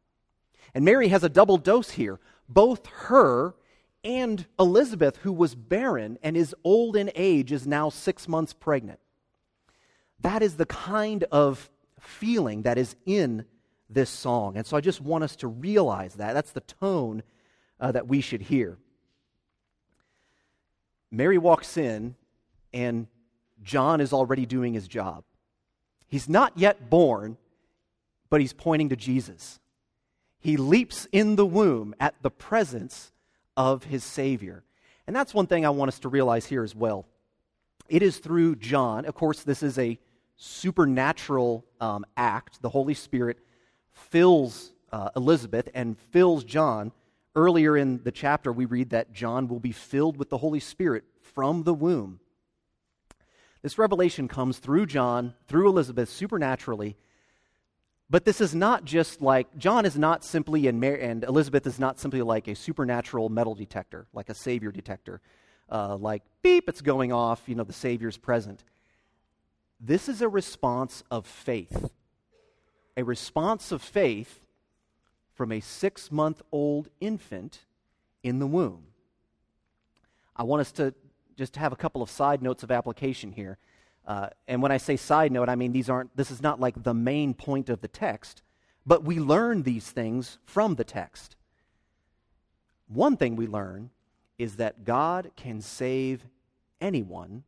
And 0.74 0.84
Mary 0.84 1.08
has 1.08 1.24
a 1.24 1.28
double 1.28 1.56
dose 1.56 1.90
here. 1.90 2.20
Both 2.48 2.86
her 2.86 3.54
and 4.02 4.46
Elizabeth, 4.58 5.16
who 5.18 5.32
was 5.32 5.54
barren 5.54 6.18
and 6.22 6.36
is 6.36 6.54
old 6.62 6.96
in 6.96 7.10
age, 7.14 7.52
is 7.52 7.66
now 7.66 7.88
six 7.88 8.28
months 8.28 8.52
pregnant. 8.52 9.00
That 10.20 10.42
is 10.42 10.56
the 10.56 10.66
kind 10.66 11.24
of 11.32 11.70
feeling 11.98 12.62
that 12.62 12.78
is 12.78 12.96
in 13.06 13.46
this 13.88 14.10
song. 14.10 14.56
And 14.56 14.66
so 14.66 14.76
I 14.76 14.80
just 14.80 15.00
want 15.00 15.24
us 15.24 15.36
to 15.36 15.48
realize 15.48 16.14
that. 16.14 16.34
That's 16.34 16.52
the 16.52 16.60
tone 16.60 17.22
uh, 17.80 17.92
that 17.92 18.08
we 18.08 18.20
should 18.20 18.42
hear. 18.42 18.78
Mary 21.16 21.38
walks 21.38 21.76
in, 21.76 22.14
and 22.72 23.06
John 23.62 24.00
is 24.00 24.12
already 24.12 24.46
doing 24.46 24.74
his 24.74 24.88
job. 24.88 25.24
He's 26.06 26.28
not 26.28 26.52
yet 26.56 26.90
born, 26.90 27.36
but 28.30 28.40
he's 28.40 28.52
pointing 28.52 28.88
to 28.90 28.96
Jesus. 28.96 29.60
He 30.38 30.56
leaps 30.56 31.06
in 31.12 31.36
the 31.36 31.46
womb 31.46 31.94
at 31.98 32.14
the 32.22 32.30
presence 32.30 33.12
of 33.56 33.84
his 33.84 34.04
Savior. 34.04 34.64
And 35.06 35.14
that's 35.14 35.32
one 35.32 35.46
thing 35.46 35.64
I 35.64 35.70
want 35.70 35.88
us 35.88 35.98
to 36.00 36.08
realize 36.08 36.46
here 36.46 36.64
as 36.64 36.74
well. 36.74 37.06
It 37.88 38.02
is 38.02 38.18
through 38.18 38.56
John, 38.56 39.04
of 39.04 39.14
course, 39.14 39.42
this 39.42 39.62
is 39.62 39.78
a 39.78 39.98
supernatural 40.36 41.64
um, 41.80 42.04
act. 42.16 42.60
The 42.60 42.68
Holy 42.68 42.94
Spirit 42.94 43.38
fills 43.92 44.72
uh, 44.90 45.10
Elizabeth 45.16 45.68
and 45.74 45.98
fills 46.10 46.44
John. 46.44 46.92
Earlier 47.36 47.76
in 47.76 48.02
the 48.04 48.12
chapter, 48.12 48.52
we 48.52 48.64
read 48.64 48.90
that 48.90 49.12
John 49.12 49.48
will 49.48 49.60
be 49.60 49.72
filled 49.72 50.16
with 50.16 50.30
the 50.30 50.38
Holy 50.38 50.60
Spirit 50.60 51.04
from 51.20 51.64
the 51.64 51.74
womb. 51.74 52.20
This 53.62 53.78
revelation 53.78 54.28
comes 54.28 54.58
through 54.58 54.86
John, 54.86 55.34
through 55.48 55.68
Elizabeth, 55.68 56.10
supernaturally. 56.10 56.96
But 58.10 58.24
this 58.24 58.40
is 58.40 58.54
not 58.54 58.84
just 58.84 59.22
like, 59.22 59.56
John 59.56 59.86
is 59.86 59.96
not 59.96 60.22
simply, 60.22 60.66
and, 60.68 60.78
Mary, 60.78 61.02
and 61.02 61.24
Elizabeth 61.24 61.66
is 61.66 61.78
not 61.80 61.98
simply 61.98 62.22
like 62.22 62.46
a 62.46 62.54
supernatural 62.54 63.30
metal 63.30 63.54
detector, 63.54 64.06
like 64.12 64.28
a 64.28 64.34
Savior 64.34 64.70
detector. 64.70 65.20
Uh, 65.68 65.96
like, 65.96 66.22
beep, 66.42 66.68
it's 66.68 66.82
going 66.82 67.10
off, 67.12 67.42
you 67.46 67.54
know, 67.54 67.64
the 67.64 67.72
Savior's 67.72 68.18
present. 68.18 68.62
This 69.80 70.08
is 70.08 70.20
a 70.20 70.28
response 70.28 71.02
of 71.10 71.26
faith. 71.26 71.90
A 72.96 73.02
response 73.02 73.72
of 73.72 73.82
faith 73.82 74.43
from 75.34 75.52
a 75.52 75.60
six 75.60 76.10
month 76.10 76.42
old 76.52 76.88
infant 77.00 77.60
in 78.22 78.38
the 78.38 78.46
womb. 78.46 78.84
I 80.36 80.44
want 80.44 80.60
us 80.60 80.72
to 80.72 80.94
just 81.36 81.56
have 81.56 81.72
a 81.72 81.76
couple 81.76 82.02
of 82.02 82.10
side 82.10 82.42
notes 82.42 82.62
of 82.62 82.70
application 82.70 83.32
here. 83.32 83.58
Uh, 84.06 84.28
and 84.46 84.62
when 84.62 84.72
I 84.72 84.76
say 84.76 84.96
side 84.96 85.32
note, 85.32 85.48
I 85.48 85.54
mean 85.54 85.72
these 85.72 85.88
aren't, 85.88 86.16
this 86.16 86.30
is 86.30 86.42
not 86.42 86.60
like 86.60 86.82
the 86.82 86.94
main 86.94 87.34
point 87.34 87.68
of 87.68 87.80
the 87.80 87.88
text, 87.88 88.42
but 88.86 89.04
we 89.04 89.18
learn 89.18 89.62
these 89.62 89.90
things 89.90 90.38
from 90.44 90.74
the 90.74 90.84
text. 90.84 91.36
One 92.88 93.16
thing 93.16 93.34
we 93.34 93.46
learn 93.46 93.90
is 94.38 94.56
that 94.56 94.84
God 94.84 95.30
can 95.36 95.60
save 95.60 96.26
anyone 96.80 97.44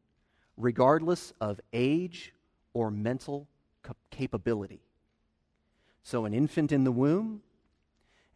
regardless 0.56 1.32
of 1.40 1.60
age 1.72 2.32
or 2.72 2.90
mental 2.90 3.46
capability. 4.10 4.80
So, 6.02 6.24
an 6.24 6.32
infant 6.32 6.72
in 6.72 6.84
the 6.84 6.92
womb, 6.92 7.42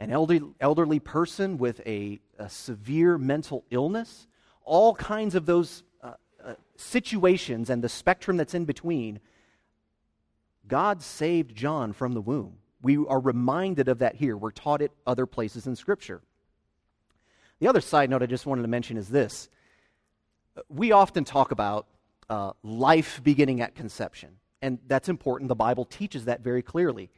an 0.00 0.10
elderly, 0.10 0.42
elderly 0.60 0.98
person 0.98 1.58
with 1.58 1.80
a, 1.86 2.18
a 2.38 2.48
severe 2.48 3.18
mental 3.18 3.64
illness, 3.70 4.26
all 4.64 4.94
kinds 4.94 5.34
of 5.34 5.44
those 5.44 5.84
uh, 6.02 6.12
uh, 6.44 6.54
situations 6.76 7.68
and 7.68 7.84
the 7.84 7.88
spectrum 7.88 8.38
that's 8.38 8.54
in 8.54 8.64
between, 8.64 9.20
God 10.66 11.02
saved 11.02 11.54
John 11.54 11.92
from 11.92 12.14
the 12.14 12.20
womb. 12.20 12.56
We 12.82 12.96
are 12.96 13.20
reminded 13.20 13.88
of 13.88 13.98
that 13.98 14.16
here. 14.16 14.38
We're 14.38 14.52
taught 14.52 14.80
it 14.80 14.90
other 15.06 15.26
places 15.26 15.66
in 15.66 15.76
Scripture. 15.76 16.22
The 17.58 17.68
other 17.68 17.82
side 17.82 18.08
note 18.08 18.22
I 18.22 18.26
just 18.26 18.46
wanted 18.46 18.62
to 18.62 18.68
mention 18.68 18.96
is 18.96 19.10
this. 19.10 19.50
We 20.70 20.92
often 20.92 21.24
talk 21.24 21.50
about 21.50 21.86
uh, 22.30 22.52
life 22.62 23.20
beginning 23.22 23.60
at 23.60 23.74
conception. 23.74 24.30
And 24.62 24.78
that's 24.86 25.10
important. 25.10 25.48
The 25.48 25.54
Bible 25.54 25.84
teaches 25.84 26.24
that 26.24 26.40
very 26.40 26.62
clearly. 26.62 27.10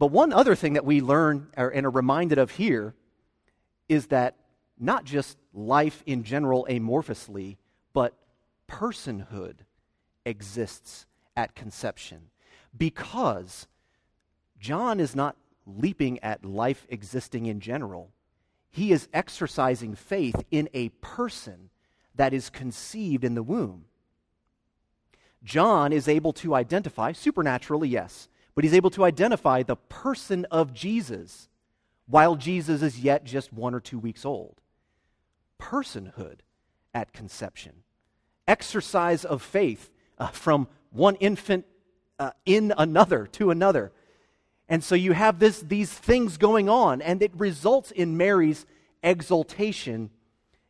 But 0.00 0.12
one 0.12 0.32
other 0.32 0.54
thing 0.54 0.72
that 0.72 0.86
we 0.86 1.02
learn 1.02 1.48
and 1.54 1.84
are 1.84 1.90
reminded 1.90 2.38
of 2.38 2.52
here 2.52 2.94
is 3.86 4.06
that 4.06 4.34
not 4.78 5.04
just 5.04 5.36
life 5.52 6.02
in 6.06 6.24
general 6.24 6.66
amorphously, 6.70 7.58
but 7.92 8.14
personhood 8.66 9.56
exists 10.24 11.04
at 11.36 11.54
conception. 11.54 12.30
Because 12.74 13.68
John 14.58 15.00
is 15.00 15.14
not 15.14 15.36
leaping 15.66 16.18
at 16.20 16.46
life 16.46 16.86
existing 16.88 17.44
in 17.44 17.60
general, 17.60 18.10
he 18.70 18.92
is 18.92 19.06
exercising 19.12 19.94
faith 19.94 20.42
in 20.50 20.70
a 20.72 20.88
person 21.02 21.68
that 22.14 22.32
is 22.32 22.48
conceived 22.48 23.22
in 23.22 23.34
the 23.34 23.42
womb. 23.42 23.84
John 25.44 25.92
is 25.92 26.08
able 26.08 26.32
to 26.34 26.54
identify, 26.54 27.12
supernaturally, 27.12 27.90
yes, 27.90 28.29
but 28.54 28.64
he's 28.64 28.74
able 28.74 28.90
to 28.90 29.04
identify 29.04 29.62
the 29.62 29.76
person 29.76 30.44
of 30.50 30.74
Jesus 30.74 31.48
while 32.06 32.36
Jesus 32.36 32.82
is 32.82 32.98
yet 32.98 33.24
just 33.24 33.52
one 33.52 33.74
or 33.74 33.80
two 33.80 33.98
weeks 33.98 34.24
old. 34.24 34.60
Personhood 35.60 36.40
at 36.92 37.12
conception, 37.12 37.84
exercise 38.48 39.24
of 39.24 39.42
faith 39.42 39.90
uh, 40.18 40.28
from 40.28 40.66
one 40.90 41.14
infant 41.16 41.64
uh, 42.18 42.32
in 42.44 42.72
another 42.76 43.26
to 43.28 43.50
another. 43.50 43.92
And 44.68 44.82
so 44.82 44.94
you 44.94 45.12
have 45.12 45.38
this, 45.38 45.60
these 45.60 45.92
things 45.92 46.36
going 46.36 46.68
on, 46.68 47.02
and 47.02 47.22
it 47.22 47.32
results 47.36 47.90
in 47.90 48.16
Mary's 48.16 48.66
exaltation 49.02 50.10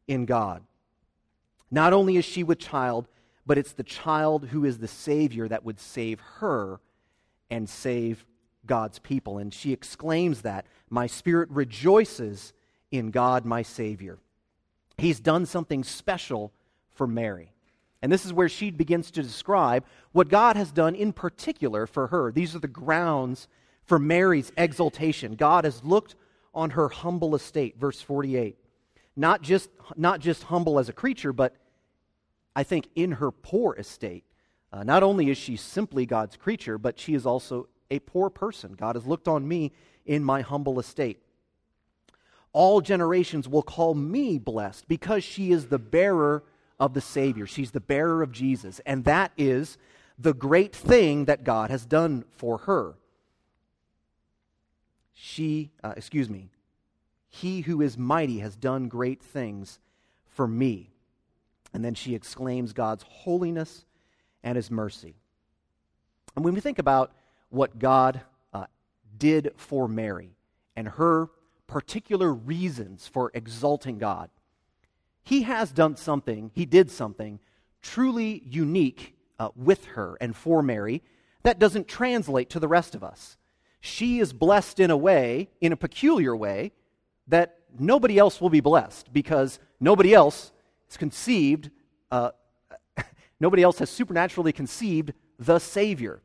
in 0.07 0.27
God. 0.27 0.63
Not 1.71 1.93
only 1.93 2.17
is 2.17 2.25
she 2.25 2.43
with 2.43 2.59
child, 2.59 3.09
but 3.47 3.59
it's 3.59 3.73
the 3.73 3.83
child 3.83 4.47
who 4.49 4.65
is 4.65 4.79
the 4.79 4.89
Savior 4.89 5.49
that 5.49 5.65
would 5.65 5.81
save 5.81 6.21
her 6.39 6.81
and 7.51 7.69
save 7.69 8.25
God's 8.67 8.99
people. 8.99 9.39
And 9.39 9.53
she 9.53 9.73
exclaims 9.73 10.43
that 10.43 10.67
My 10.89 11.07
spirit 11.07 11.51
rejoices 11.51 12.53
in 12.91 13.11
God, 13.11 13.45
my 13.45 13.63
Savior. 13.63 14.19
He's 14.99 15.21
done 15.21 15.47
something 15.47 15.85
special 15.85 16.53
for 16.91 17.07
Mary. 17.07 17.53
And 18.03 18.11
this 18.11 18.25
is 18.25 18.33
where 18.33 18.49
she 18.49 18.71
begins 18.71 19.11
to 19.13 19.23
describe 19.23 19.85
what 20.13 20.29
God 20.29 20.57
has 20.57 20.73
done 20.73 20.95
in 20.95 21.13
particular 21.13 21.87
for 21.87 22.09
her. 22.09 22.33
These 22.33 22.55
are 22.55 22.61
the 22.61 22.69
grounds 22.69 23.47
for 23.85 23.99
Mary's 23.99 24.53
exaltation. 24.57 25.35
God 25.35 25.65
has 25.65 25.85
looked 25.85 26.17
on 26.55 26.71
her 26.71 26.89
humble 26.89 27.35
estate, 27.35 27.79
verse 27.79 28.01
48. 28.01 28.57
Not 29.17 29.43
just, 29.43 29.71
not 29.97 30.21
just 30.21 30.45
humble 30.45 30.79
as 30.79 30.89
a 30.89 30.95
creature, 30.95 31.33
but 31.33 31.55
I 32.57 32.63
think, 32.63 32.89
in 32.95 33.13
her 33.13 33.31
poor 33.31 33.75
estate. 33.77 34.25
Uh, 34.73 34.85
not 34.85 35.03
only 35.03 35.31
is 35.31 35.39
she 35.39 35.57
simply 35.57 36.07
God's 36.07 36.37
creature, 36.37 36.79
but 36.79 36.99
she 36.99 37.15
is 37.15 37.27
also 37.27 37.69
a 37.91 37.99
poor 37.99 38.31
person. 38.31 38.75
God 38.75 38.95
has 38.95 39.07
looked 39.07 39.27
on 39.27 39.47
me 39.47 39.73
in 40.07 40.23
my 40.23 40.43
humble 40.43 40.79
estate. 40.79 41.21
All 42.53 42.81
generations 42.81 43.49
will 43.49 43.63
call 43.63 43.95
me 43.95 44.39
blessed 44.39 44.89
because 44.89 45.25
she 45.25 45.53
is 45.53 45.67
the 45.67 45.79
bearer 45.79 46.45
of 46.79 46.95
the 46.95 47.01
Savior. 47.01 47.47
She's 47.47 47.71
the 47.71 47.81
bearer 47.81 48.23
of 48.23 48.33
Jesus. 48.33 48.81
And 48.87 49.05
that 49.05 49.33
is 49.37 49.77
the 50.19 50.35
great 50.35 50.75
thing 50.75 51.27
that 51.27 51.45
God 51.45 51.71
has 51.71 51.87
done 51.87 52.25
for 52.37 52.59
her. 52.59 52.95
She, 55.13 55.71
uh, 55.85 55.95
excuse 55.97 56.31
me, 56.31 56.49
he 57.29 57.61
who 57.61 57.81
is 57.81 57.97
mighty 57.97 58.39
has 58.41 58.57
done 58.57 58.89
great 58.89 59.23
things 59.23 59.79
for 60.27 60.49
me. 60.49 60.91
And 61.73 61.85
then 61.85 61.95
she 61.95 62.15
exclaims 62.15 62.73
God's 62.73 63.05
holiness 63.09 63.85
and 64.43 64.57
his 64.57 64.71
mercy. 64.71 65.15
And 66.37 66.45
when 66.45 66.55
we 66.55 66.61
think 66.61 66.79
about 66.79 67.13
what 67.49 67.79
God 67.79 68.21
uh, 68.53 68.67
did 69.19 69.53
for 69.57 69.89
Mary 69.89 70.31
and 70.77 70.89
her 70.89 71.29
particular 71.67 72.33
reasons 72.33 73.07
for 73.07 73.31
exalting 73.35 73.99
God, 73.99 74.31
he 75.23 75.43
has 75.43 75.71
done 75.71 75.97
something, 75.97 76.51
he 76.55 76.67
did 76.67 76.91
something 76.91 77.41
truly 77.83 78.43
unique 78.47 79.15
uh, 79.39 79.49
with 79.57 79.85
her 79.87 80.17
and 80.21 80.37
for 80.37 80.63
Mary 80.63 81.03
that 81.43 81.59
doesn't 81.59 81.89
translate 81.89 82.51
to 82.51 82.61
the 82.61 82.69
rest 82.69 82.95
of 82.95 83.03
us. 83.03 83.37
She 83.81 84.19
is 84.19 84.33
blessed 84.33 84.79
in 84.79 84.91
a 84.91 84.97
way, 84.97 85.49
in 85.61 85.73
a 85.73 85.77
peculiar 85.77 86.37
way, 86.37 86.73
that 87.29 87.59
nobody 87.79 88.19
else 88.19 88.41
will 88.41 88.51
be 88.51 88.61
blessed 88.61 89.13
because 89.13 89.59
nobody 89.79 90.13
else 90.13 90.53
is 90.91 90.97
conceived, 90.97 91.71
uh, 92.11 92.33
nobody 93.41 93.63
else 93.63 93.79
has 93.79 93.91
supernaturally 93.91 94.53
conceived 94.53 95.13
the 95.39 95.59
Savior. 95.59 96.21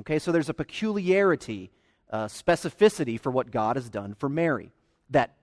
Okay, 0.00 0.18
so 0.18 0.32
there's 0.32 0.48
a 0.48 0.54
peculiarity, 0.54 1.70
uh, 2.10 2.26
specificity 2.26 3.20
for 3.20 3.30
what 3.30 3.50
God 3.50 3.76
has 3.76 3.90
done 3.90 4.14
for 4.14 4.28
Mary 4.28 4.72
that 5.10 5.34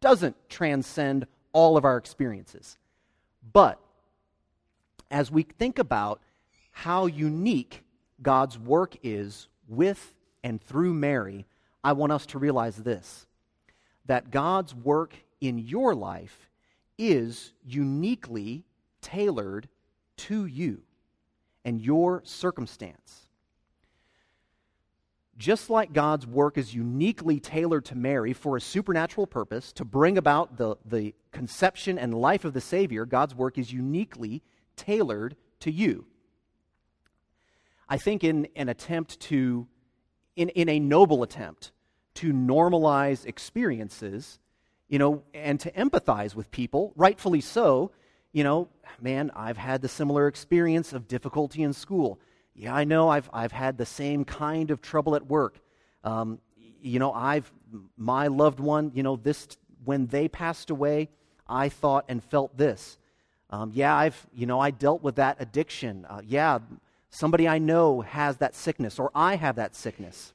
doesn't 0.00 0.36
transcend 0.48 1.26
all 1.52 1.76
of 1.76 1.84
our 1.84 1.96
experiences. 1.96 2.78
But 3.52 3.78
as 5.10 5.30
we 5.30 5.42
think 5.42 5.78
about 5.78 6.22
how 6.70 7.06
unique 7.06 7.84
God's 8.22 8.58
work 8.58 8.96
is 9.02 9.48
with 9.68 10.14
and 10.42 10.62
through 10.62 10.94
Mary, 10.94 11.46
I 11.82 11.92
want 11.92 12.12
us 12.12 12.26
to 12.26 12.38
realize 12.38 12.76
this 12.76 13.26
that 14.06 14.30
God's 14.30 14.74
work 14.74 15.14
in 15.40 15.58
your 15.58 15.94
life 15.94 16.48
is 16.98 17.52
uniquely 17.64 18.64
tailored 19.00 19.68
to 20.28 20.46
you 20.46 20.82
and 21.64 21.80
your 21.80 22.22
circumstance. 22.24 23.28
Just 25.36 25.70
like 25.70 25.94
God's 25.94 26.26
work 26.26 26.58
is 26.58 26.74
uniquely 26.74 27.40
tailored 27.40 27.86
to 27.86 27.94
Mary 27.94 28.34
for 28.34 28.56
a 28.56 28.60
supernatural 28.60 29.26
purpose 29.26 29.72
to 29.72 29.84
bring 29.86 30.18
about 30.18 30.58
the, 30.58 30.76
the 30.84 31.14
conception 31.32 31.98
and 31.98 32.12
life 32.12 32.44
of 32.44 32.52
the 32.52 32.60
Savior, 32.60 33.06
God's 33.06 33.34
work 33.34 33.56
is 33.56 33.72
uniquely 33.72 34.42
tailored 34.76 35.36
to 35.60 35.70
you. 35.70 36.04
I 37.88 37.96
think, 37.96 38.22
in 38.22 38.48
an 38.54 38.68
attempt 38.68 39.18
to, 39.20 39.66
in, 40.36 40.50
in 40.50 40.68
a 40.68 40.78
noble 40.78 41.22
attempt 41.22 41.72
to 42.14 42.32
normalize 42.32 43.24
experiences, 43.24 44.38
you 44.88 44.98
know, 44.98 45.22
and 45.32 45.58
to 45.60 45.70
empathize 45.72 46.34
with 46.34 46.50
people, 46.50 46.92
rightfully 46.96 47.40
so. 47.40 47.92
You 48.32 48.44
know, 48.44 48.68
man, 49.00 49.30
I've 49.34 49.56
had 49.56 49.82
the 49.82 49.88
similar 49.88 50.28
experience 50.28 50.92
of 50.92 51.08
difficulty 51.08 51.62
in 51.62 51.72
school. 51.72 52.18
Yeah, 52.54 52.74
I 52.74 52.84
know 52.84 53.08
I've, 53.08 53.28
I've 53.32 53.52
had 53.52 53.78
the 53.78 53.86
same 53.86 54.24
kind 54.24 54.70
of 54.70 54.80
trouble 54.80 55.14
at 55.16 55.26
work. 55.26 55.58
Um, 56.04 56.38
you 56.82 56.98
know, 56.98 57.12
I've, 57.12 57.50
my 57.96 58.28
loved 58.28 58.60
one, 58.60 58.92
you 58.94 59.02
know, 59.02 59.16
this, 59.16 59.48
when 59.84 60.06
they 60.06 60.28
passed 60.28 60.70
away, 60.70 61.08
I 61.48 61.68
thought 61.68 62.04
and 62.08 62.22
felt 62.22 62.56
this. 62.56 62.98
Um, 63.50 63.72
yeah, 63.74 63.96
I've, 63.96 64.26
you 64.32 64.46
know, 64.46 64.60
I 64.60 64.70
dealt 64.70 65.02
with 65.02 65.16
that 65.16 65.36
addiction. 65.40 66.06
Uh, 66.08 66.20
yeah, 66.24 66.58
Somebody 67.10 67.48
I 67.48 67.58
know 67.58 68.02
has 68.02 68.36
that 68.36 68.54
sickness, 68.54 68.98
or 68.98 69.10
I 69.14 69.34
have 69.34 69.56
that 69.56 69.74
sickness. 69.74 70.32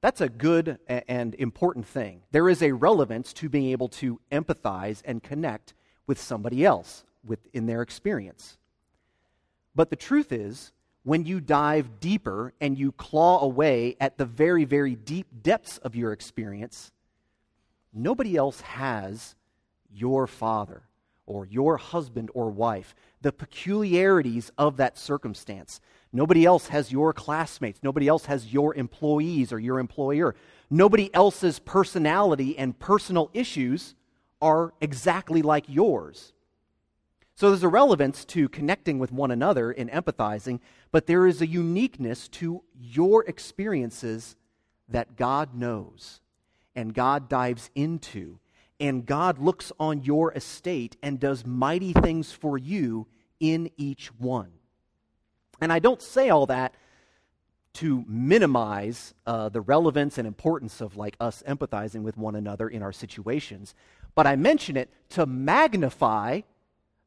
That's 0.00 0.20
a 0.20 0.28
good 0.28 0.78
and 0.88 1.34
important 1.34 1.86
thing. 1.86 2.22
There 2.30 2.48
is 2.48 2.62
a 2.62 2.72
relevance 2.72 3.32
to 3.34 3.48
being 3.48 3.66
able 3.66 3.88
to 3.88 4.20
empathize 4.30 5.02
and 5.04 5.22
connect 5.22 5.74
with 6.10 6.20
somebody 6.20 6.64
else 6.64 7.04
within 7.24 7.66
their 7.66 7.82
experience. 7.82 8.58
But 9.76 9.90
the 9.90 9.96
truth 9.96 10.32
is, 10.32 10.72
when 11.04 11.24
you 11.24 11.40
dive 11.40 12.00
deeper 12.00 12.52
and 12.60 12.76
you 12.76 12.90
claw 12.90 13.44
away 13.44 13.96
at 14.00 14.18
the 14.18 14.24
very, 14.24 14.64
very 14.64 14.96
deep 14.96 15.28
depths 15.44 15.78
of 15.78 15.94
your 15.94 16.12
experience, 16.12 16.90
nobody 17.94 18.34
else 18.36 18.60
has 18.62 19.36
your 19.88 20.26
father 20.26 20.82
or 21.26 21.46
your 21.46 21.76
husband 21.76 22.28
or 22.34 22.50
wife 22.50 22.96
the 23.22 23.30
peculiarities 23.30 24.50
of 24.58 24.78
that 24.78 24.98
circumstance. 24.98 25.80
Nobody 26.12 26.44
else 26.44 26.66
has 26.66 26.90
your 26.90 27.12
classmates. 27.12 27.78
Nobody 27.84 28.08
else 28.08 28.24
has 28.24 28.52
your 28.52 28.74
employees 28.74 29.52
or 29.52 29.60
your 29.60 29.78
employer. 29.78 30.34
Nobody 30.70 31.14
else's 31.14 31.60
personality 31.60 32.58
and 32.58 32.76
personal 32.76 33.30
issues 33.32 33.94
are 34.40 34.72
exactly 34.80 35.42
like 35.42 35.64
yours. 35.68 36.32
So 37.34 37.48
there's 37.48 37.62
a 37.62 37.68
relevance 37.68 38.24
to 38.26 38.48
connecting 38.48 38.98
with 38.98 39.12
one 39.12 39.30
another 39.30 39.72
in 39.72 39.88
empathizing, 39.88 40.60
but 40.92 41.06
there 41.06 41.26
is 41.26 41.40
a 41.40 41.46
uniqueness 41.46 42.28
to 42.28 42.62
your 42.78 43.24
experiences 43.24 44.36
that 44.88 45.16
God 45.16 45.54
knows 45.54 46.20
and 46.74 46.92
God 46.92 47.28
dives 47.28 47.70
into 47.74 48.38
and 48.78 49.04
God 49.04 49.38
looks 49.38 49.72
on 49.78 50.02
your 50.02 50.32
estate 50.32 50.96
and 51.02 51.20
does 51.20 51.46
mighty 51.46 51.92
things 51.92 52.32
for 52.32 52.56
you 52.56 53.06
in 53.38 53.70
each 53.76 54.08
one. 54.18 54.50
And 55.60 55.72
I 55.72 55.78
don't 55.78 56.00
say 56.00 56.30
all 56.30 56.46
that 56.46 56.74
to 57.74 58.04
minimize 58.08 59.14
uh, 59.26 59.48
the 59.48 59.60
relevance 59.60 60.18
and 60.18 60.26
importance 60.26 60.80
of 60.80 60.96
like 60.96 61.16
us 61.20 61.42
empathizing 61.46 62.02
with 62.02 62.16
one 62.16 62.34
another 62.34 62.68
in 62.68 62.82
our 62.82 62.92
situations, 62.92 63.74
but 64.20 64.26
I 64.26 64.36
mention 64.36 64.76
it 64.76 64.90
to 65.08 65.24
magnify 65.24 66.42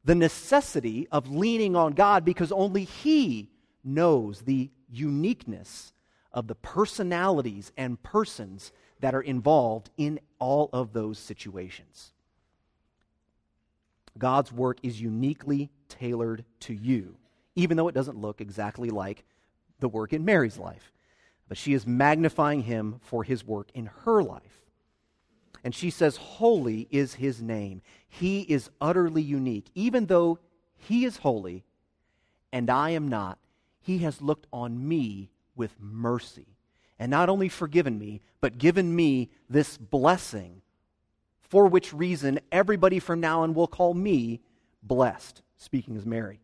the 0.04 0.16
necessity 0.16 1.06
of 1.12 1.30
leaning 1.30 1.76
on 1.76 1.92
God 1.92 2.24
because 2.24 2.50
only 2.50 2.82
He 2.82 3.50
knows 3.84 4.40
the 4.40 4.68
uniqueness 4.90 5.92
of 6.32 6.48
the 6.48 6.56
personalities 6.56 7.70
and 7.76 8.02
persons 8.02 8.72
that 8.98 9.14
are 9.14 9.22
involved 9.22 9.90
in 9.96 10.18
all 10.40 10.70
of 10.72 10.92
those 10.92 11.20
situations. 11.20 12.12
God's 14.18 14.50
work 14.50 14.78
is 14.82 15.00
uniquely 15.00 15.70
tailored 15.88 16.44
to 16.62 16.74
you, 16.74 17.14
even 17.54 17.76
though 17.76 17.86
it 17.86 17.94
doesn't 17.94 18.20
look 18.20 18.40
exactly 18.40 18.90
like 18.90 19.22
the 19.78 19.88
work 19.88 20.12
in 20.12 20.24
Mary's 20.24 20.58
life. 20.58 20.92
But 21.46 21.58
she 21.58 21.74
is 21.74 21.86
magnifying 21.86 22.62
him 22.62 22.96
for 23.02 23.22
his 23.22 23.44
work 23.44 23.68
in 23.72 23.86
her 24.04 24.20
life. 24.20 24.63
And 25.64 25.74
she 25.74 25.88
says, 25.90 26.16
Holy 26.18 26.86
is 26.90 27.14
his 27.14 27.42
name. 27.42 27.80
He 28.06 28.42
is 28.42 28.70
utterly 28.80 29.22
unique. 29.22 29.66
Even 29.74 30.06
though 30.06 30.38
he 30.76 31.06
is 31.06 31.16
holy 31.16 31.64
and 32.52 32.68
I 32.68 32.90
am 32.90 33.08
not, 33.08 33.38
he 33.80 33.98
has 33.98 34.20
looked 34.22 34.46
on 34.52 34.86
me 34.86 35.30
with 35.56 35.74
mercy 35.80 36.54
and 36.98 37.10
not 37.10 37.28
only 37.28 37.48
forgiven 37.48 37.98
me, 37.98 38.20
but 38.40 38.58
given 38.58 38.94
me 38.94 39.30
this 39.48 39.76
blessing, 39.76 40.62
for 41.40 41.66
which 41.66 41.92
reason 41.92 42.40
everybody 42.52 42.98
from 42.98 43.20
now 43.20 43.42
on 43.42 43.54
will 43.54 43.66
call 43.66 43.94
me 43.94 44.40
blessed, 44.82 45.42
speaking 45.56 45.96
as 45.96 46.06
Mary. 46.06 46.40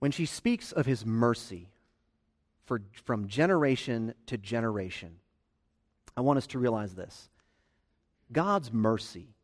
When 0.00 0.10
she 0.10 0.26
speaks 0.26 0.70
of 0.70 0.86
his 0.86 1.06
mercy 1.06 1.70
for, 2.66 2.82
from 3.04 3.26
generation 3.26 4.14
to 4.26 4.36
generation, 4.36 5.16
I 6.18 6.20
want 6.20 6.36
us 6.36 6.48
to 6.48 6.58
realize 6.58 6.96
this 6.96 7.28
God's 8.32 8.72
mercy 8.72 9.36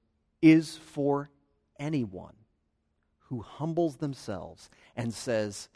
is 0.42 0.76
for 0.76 1.30
anyone 1.78 2.34
who 3.28 3.42
humbles 3.42 3.94
themselves 3.94 4.68
and 4.96 5.14
says, 5.14 5.68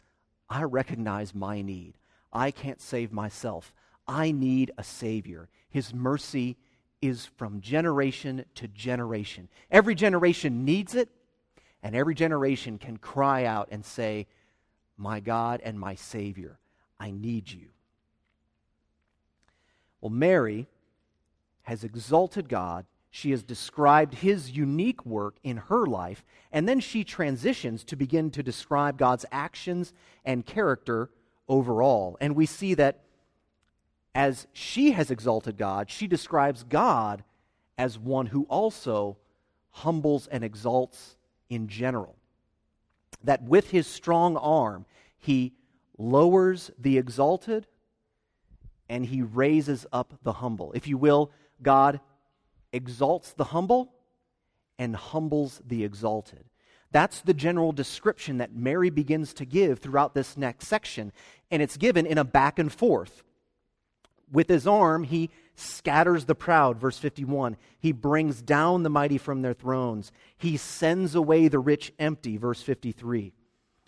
I 0.49 0.63
recognize 0.63 1.33
my 1.33 1.61
need. 1.61 1.93
I 2.33 2.51
can't 2.51 2.81
save 2.81 3.13
myself. 3.13 3.73
I 4.09 4.31
need 4.31 4.71
a 4.77 4.83
Savior. 4.83 5.47
His 5.69 5.93
mercy 5.93 6.57
is 7.01 7.25
from 7.37 7.61
generation 7.61 8.43
to 8.55 8.67
generation. 8.67 9.47
Every 9.71 9.95
generation 9.95 10.65
needs 10.65 10.95
it, 10.95 11.07
and 11.81 11.95
every 11.95 12.13
generation 12.13 12.77
can 12.77 12.97
cry 12.97 13.45
out 13.45 13.69
and 13.71 13.85
say, 13.85 14.27
My 14.97 15.21
God 15.21 15.61
and 15.63 15.79
my 15.79 15.95
Savior, 15.95 16.59
I 16.99 17.11
need 17.11 17.49
you. 17.49 17.69
Well, 20.01 20.09
Mary 20.09 20.67
has 21.69 21.83
exalted 21.83 22.49
God. 22.49 22.85
She 23.11 23.29
has 23.29 23.43
described 23.43 24.15
his 24.15 24.51
unique 24.51 25.05
work 25.05 25.35
in 25.43 25.57
her 25.57 25.85
life, 25.85 26.25
and 26.51 26.67
then 26.67 26.79
she 26.79 27.03
transitions 27.03 27.83
to 27.85 27.95
begin 27.95 28.31
to 28.31 28.43
describe 28.43 28.97
God's 28.97 29.25
actions 29.31 29.93
and 30.25 30.45
character 30.45 31.11
overall. 31.47 32.17
And 32.19 32.35
we 32.35 32.47
see 32.47 32.73
that 32.73 33.01
as 34.15 34.47
she 34.51 34.91
has 34.91 35.11
exalted 35.11 35.57
God, 35.57 35.91
she 35.91 36.07
describes 36.07 36.63
God 36.63 37.23
as 37.77 37.99
one 37.99 38.25
who 38.25 38.47
also 38.49 39.17
humbles 39.69 40.27
and 40.27 40.43
exalts 40.43 41.17
in 41.49 41.67
general. 41.67 42.15
That 43.23 43.43
with 43.43 43.69
his 43.69 43.85
strong 43.85 44.37
arm, 44.37 44.85
he 45.17 45.53
lowers 45.99 46.71
the 46.79 46.97
exalted 46.97 47.67
and 48.89 49.05
he 49.05 49.21
raises 49.21 49.85
up 49.93 50.15
the 50.23 50.33
humble. 50.33 50.71
If 50.73 50.87
you 50.87 50.97
will, 50.97 51.31
God 51.61 51.99
exalts 52.71 53.33
the 53.33 53.45
humble 53.45 53.91
and 54.77 54.95
humbles 54.95 55.61
the 55.65 55.83
exalted. 55.83 56.45
That's 56.91 57.21
the 57.21 57.33
general 57.33 57.71
description 57.71 58.37
that 58.37 58.55
Mary 58.55 58.89
begins 58.89 59.33
to 59.35 59.45
give 59.45 59.79
throughout 59.79 60.15
this 60.15 60.37
next 60.37 60.67
section, 60.67 61.11
and 61.51 61.61
it's 61.61 61.77
given 61.77 62.05
in 62.05 62.17
a 62.17 62.23
back 62.23 62.57
and 62.57 62.71
forth. 62.71 63.23
With 64.31 64.47
his 64.47 64.65
arm, 64.65 65.03
he 65.03 65.29
scatters 65.55 66.25
the 66.25 66.35
proud, 66.35 66.77
verse 66.77 66.97
51. 66.97 67.57
He 67.79 67.91
brings 67.91 68.41
down 68.41 68.83
the 68.83 68.89
mighty 68.89 69.17
from 69.17 69.41
their 69.41 69.53
thrones. 69.53 70.11
He 70.37 70.57
sends 70.57 71.15
away 71.15 71.47
the 71.47 71.59
rich 71.59 71.91
empty, 71.99 72.37
verse 72.37 72.61
53. 72.61 73.33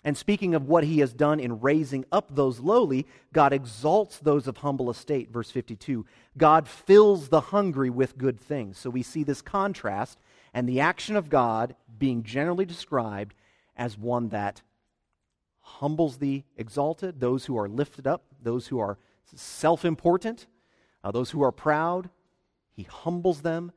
And 0.04 0.16
speaking 0.16 0.54
of 0.54 0.66
what 0.66 0.82
he 0.82 0.98
has 0.98 1.12
done 1.12 1.38
in 1.38 1.60
raising 1.60 2.04
up 2.10 2.34
those 2.34 2.58
lowly, 2.58 3.06
God 3.32 3.52
exalts 3.52 4.18
those 4.18 4.48
of 4.48 4.58
humble 4.58 4.90
estate, 4.90 5.30
verse 5.30 5.50
52. 5.50 6.04
God 6.36 6.66
fills 6.66 7.28
the 7.28 7.40
hungry 7.40 7.88
with 7.88 8.18
good 8.18 8.40
things. 8.40 8.78
So 8.78 8.90
we 8.90 9.02
see 9.02 9.22
this 9.22 9.42
contrast 9.42 10.18
and 10.52 10.68
the 10.68 10.80
action 10.80 11.14
of 11.14 11.30
God 11.30 11.76
being 11.98 12.24
generally 12.24 12.64
described 12.64 13.34
as 13.76 13.96
one 13.96 14.30
that 14.30 14.62
humbles 15.60 16.18
the 16.18 16.42
exalted, 16.56 17.20
those 17.20 17.44
who 17.44 17.56
are 17.56 17.68
lifted 17.68 18.06
up, 18.06 18.24
those 18.42 18.66
who 18.66 18.80
are 18.80 18.98
self 19.34 19.84
important, 19.84 20.46
uh, 21.04 21.12
those 21.12 21.30
who 21.30 21.42
are 21.42 21.52
proud. 21.52 22.10
He 22.72 22.82
humbles 22.82 23.42
them, 23.42 23.70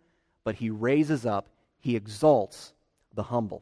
but 0.43 0.55
he 0.55 0.69
raises 0.69 1.25
up, 1.25 1.49
he 1.79 1.95
exalts 1.95 2.73
the 3.13 3.23
humble. 3.23 3.61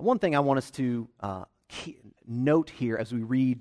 One 0.00 0.18
thing 0.18 0.36
I 0.36 0.40
want 0.40 0.58
us 0.58 0.70
to 0.72 1.08
uh, 1.20 1.44
note 2.26 2.70
here 2.70 2.96
as 2.96 3.12
we 3.12 3.22
read 3.22 3.60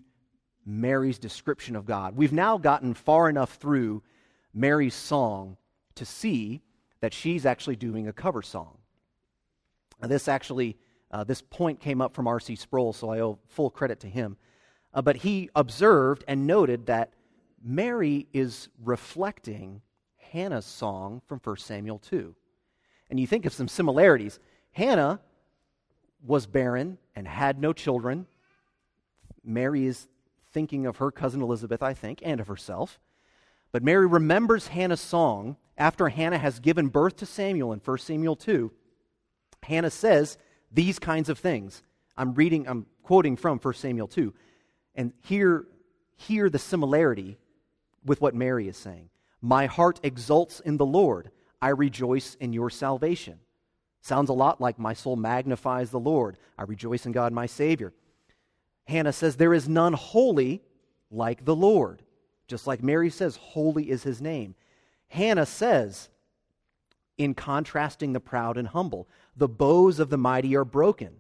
Mary's 0.65 1.17
description 1.17 1.76
of 1.76 1.86
God, 1.86 2.15
we've 2.15 2.34
now 2.34 2.58
gotten 2.58 2.93
far 2.93 3.30
enough 3.30 3.56
through 3.56 4.04
Mary's 4.54 4.93
song 4.93 5.58
to 5.95 6.06
see 6.06 6.62
that 7.00 7.13
she's 7.13 7.45
actually 7.45 7.76
doing 7.76 8.08
a 8.08 8.13
cover 8.13 8.41
song. 8.41 8.78
Now, 10.02 10.08
this 10.08 10.28
actually, 10.28 10.78
uh, 11.10 11.23
this 11.23 11.41
point 11.41 11.80
came 11.80 12.02
up 12.02 12.13
from 12.13 12.28
R.C. 12.28 12.56
Sproul, 12.56 12.93
so 12.93 13.10
I 13.10 13.21
owe 13.21 13.39
full 13.47 13.71
credit 13.71 14.00
to 14.02 14.08
him. 14.08 14.38
Uh, 14.93 15.02
but 15.02 15.17
he 15.17 15.50
observed 15.56 16.23
and 16.28 16.45
noted 16.45 16.86
that 16.86 17.13
Mary 17.63 18.28
is 18.32 18.69
reflecting 18.84 19.82
Hannah's 20.17 20.65
song 20.65 21.21
from 21.26 21.39
1 21.43 21.58
Samuel 21.58 21.97
2. 22.00 22.36
And 23.10 23.19
you 23.19 23.26
think 23.26 23.45
of 23.45 23.54
some 23.54 23.67
similarities. 23.67 24.39
Hannah 24.71 25.19
was 26.26 26.46
barren 26.46 26.98
and 27.16 27.28
had 27.28 27.60
no 27.60 27.74
children. 27.74 28.28
Mary 29.44 29.86
is 29.86 30.08
thinking 30.52 30.86
of 30.86 30.98
her 30.98 31.12
cousin 31.12 31.42
Elizabeth, 31.42 31.84
I 31.84 31.94
think, 31.94 32.22
and 32.24 32.40
of 32.40 32.48
herself. 32.48 33.00
But 33.72 33.84
Mary 33.84 34.08
remembers 34.08 34.68
Hannah's 34.68 35.02
song 35.02 35.58
after 35.78 36.10
Hannah 36.10 36.38
has 36.38 36.60
given 36.60 36.88
birth 36.88 37.18
to 37.18 37.26
Samuel 37.26 37.74
in 37.74 37.80
1 37.80 37.98
Samuel 38.00 38.36
2. 38.36 38.72
Hannah 39.64 39.92
says 39.92 40.38
these 40.72 41.00
kinds 41.00 41.30
of 41.30 41.38
things. 41.38 41.84
I'm 42.18 42.34
reading, 42.34 42.68
I'm 42.68 42.88
quoting 43.04 43.38
from 43.38 43.60
1 43.60 43.74
Samuel 43.76 44.08
2. 44.08 44.34
And 44.96 45.14
hear, 45.22 45.66
hear 46.16 46.50
the 46.50 46.60
similarity 46.60 47.38
with 48.04 48.22
what 48.22 48.34
Mary 48.34 48.68
is 48.68 48.78
saying. 48.78 49.10
My 49.42 49.68
heart 49.68 50.00
exults 50.02 50.60
in 50.60 50.78
the 50.78 50.86
Lord. 50.86 51.30
I 51.62 51.70
rejoice 51.70 52.36
in 52.40 52.54
your 52.54 52.70
salvation. 52.70 53.40
Sounds 54.02 54.30
a 54.30 54.34
lot 54.34 54.62
like 54.62 54.80
my 54.80 54.94
soul 54.94 55.16
magnifies 55.16 55.90
the 55.90 56.00
Lord. 56.00 56.38
I 56.58 56.64
rejoice 56.64 57.06
in 57.06 57.12
God, 57.12 57.34
my 57.34 57.46
Savior. 57.46 57.94
Hannah 58.86 59.14
says, 59.14 59.36
There 59.36 59.54
is 59.54 59.68
none 59.68 59.94
holy 59.94 60.62
like 61.12 61.46
the 61.46 61.56
Lord. 61.56 62.04
Just 62.48 62.68
like 62.68 62.82
Mary 62.82 63.10
says, 63.10 63.36
Holy 63.36 63.90
is 63.90 64.04
his 64.04 64.22
name. 64.22 64.56
Hannah 65.10 65.46
says, 65.46 66.10
in 67.18 67.34
contrasting 67.34 68.14
the 68.14 68.20
proud 68.20 68.58
and 68.58 68.68
humble, 68.68 69.08
the 69.36 69.48
bows 69.48 70.00
of 70.00 70.10
the 70.10 70.18
mighty 70.18 70.56
are 70.56 70.66
broken, 70.66 71.16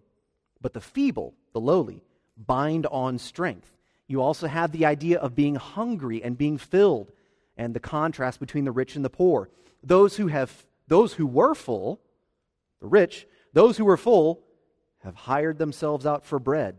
but 0.61 0.73
the 0.73 0.81
feeble, 0.81 1.33
the 1.53 1.59
lowly, 1.59 2.03
bind 2.37 2.85
on 2.87 3.17
strength. 3.17 3.71
You 4.07 4.21
also 4.21 4.47
have 4.47 4.71
the 4.71 4.85
idea 4.85 5.19
of 5.19 5.35
being 5.35 5.55
hungry 5.55 6.23
and 6.23 6.37
being 6.37 6.57
filled, 6.57 7.11
and 7.57 7.73
the 7.73 7.79
contrast 7.79 8.39
between 8.39 8.65
the 8.65 8.71
rich 8.71 8.95
and 8.95 9.03
the 9.03 9.09
poor. 9.09 9.49
Those 9.83 10.17
who 10.17 10.27
have 10.27 10.65
those 10.87 11.13
who 11.13 11.27
were 11.27 11.55
full 11.55 11.99
the 12.79 12.87
rich, 12.87 13.27
those 13.53 13.77
who 13.77 13.85
were 13.85 13.97
full, 13.97 14.43
have 14.99 15.15
hired 15.15 15.57
themselves 15.57 16.05
out 16.05 16.25
for 16.25 16.39
bread. 16.39 16.77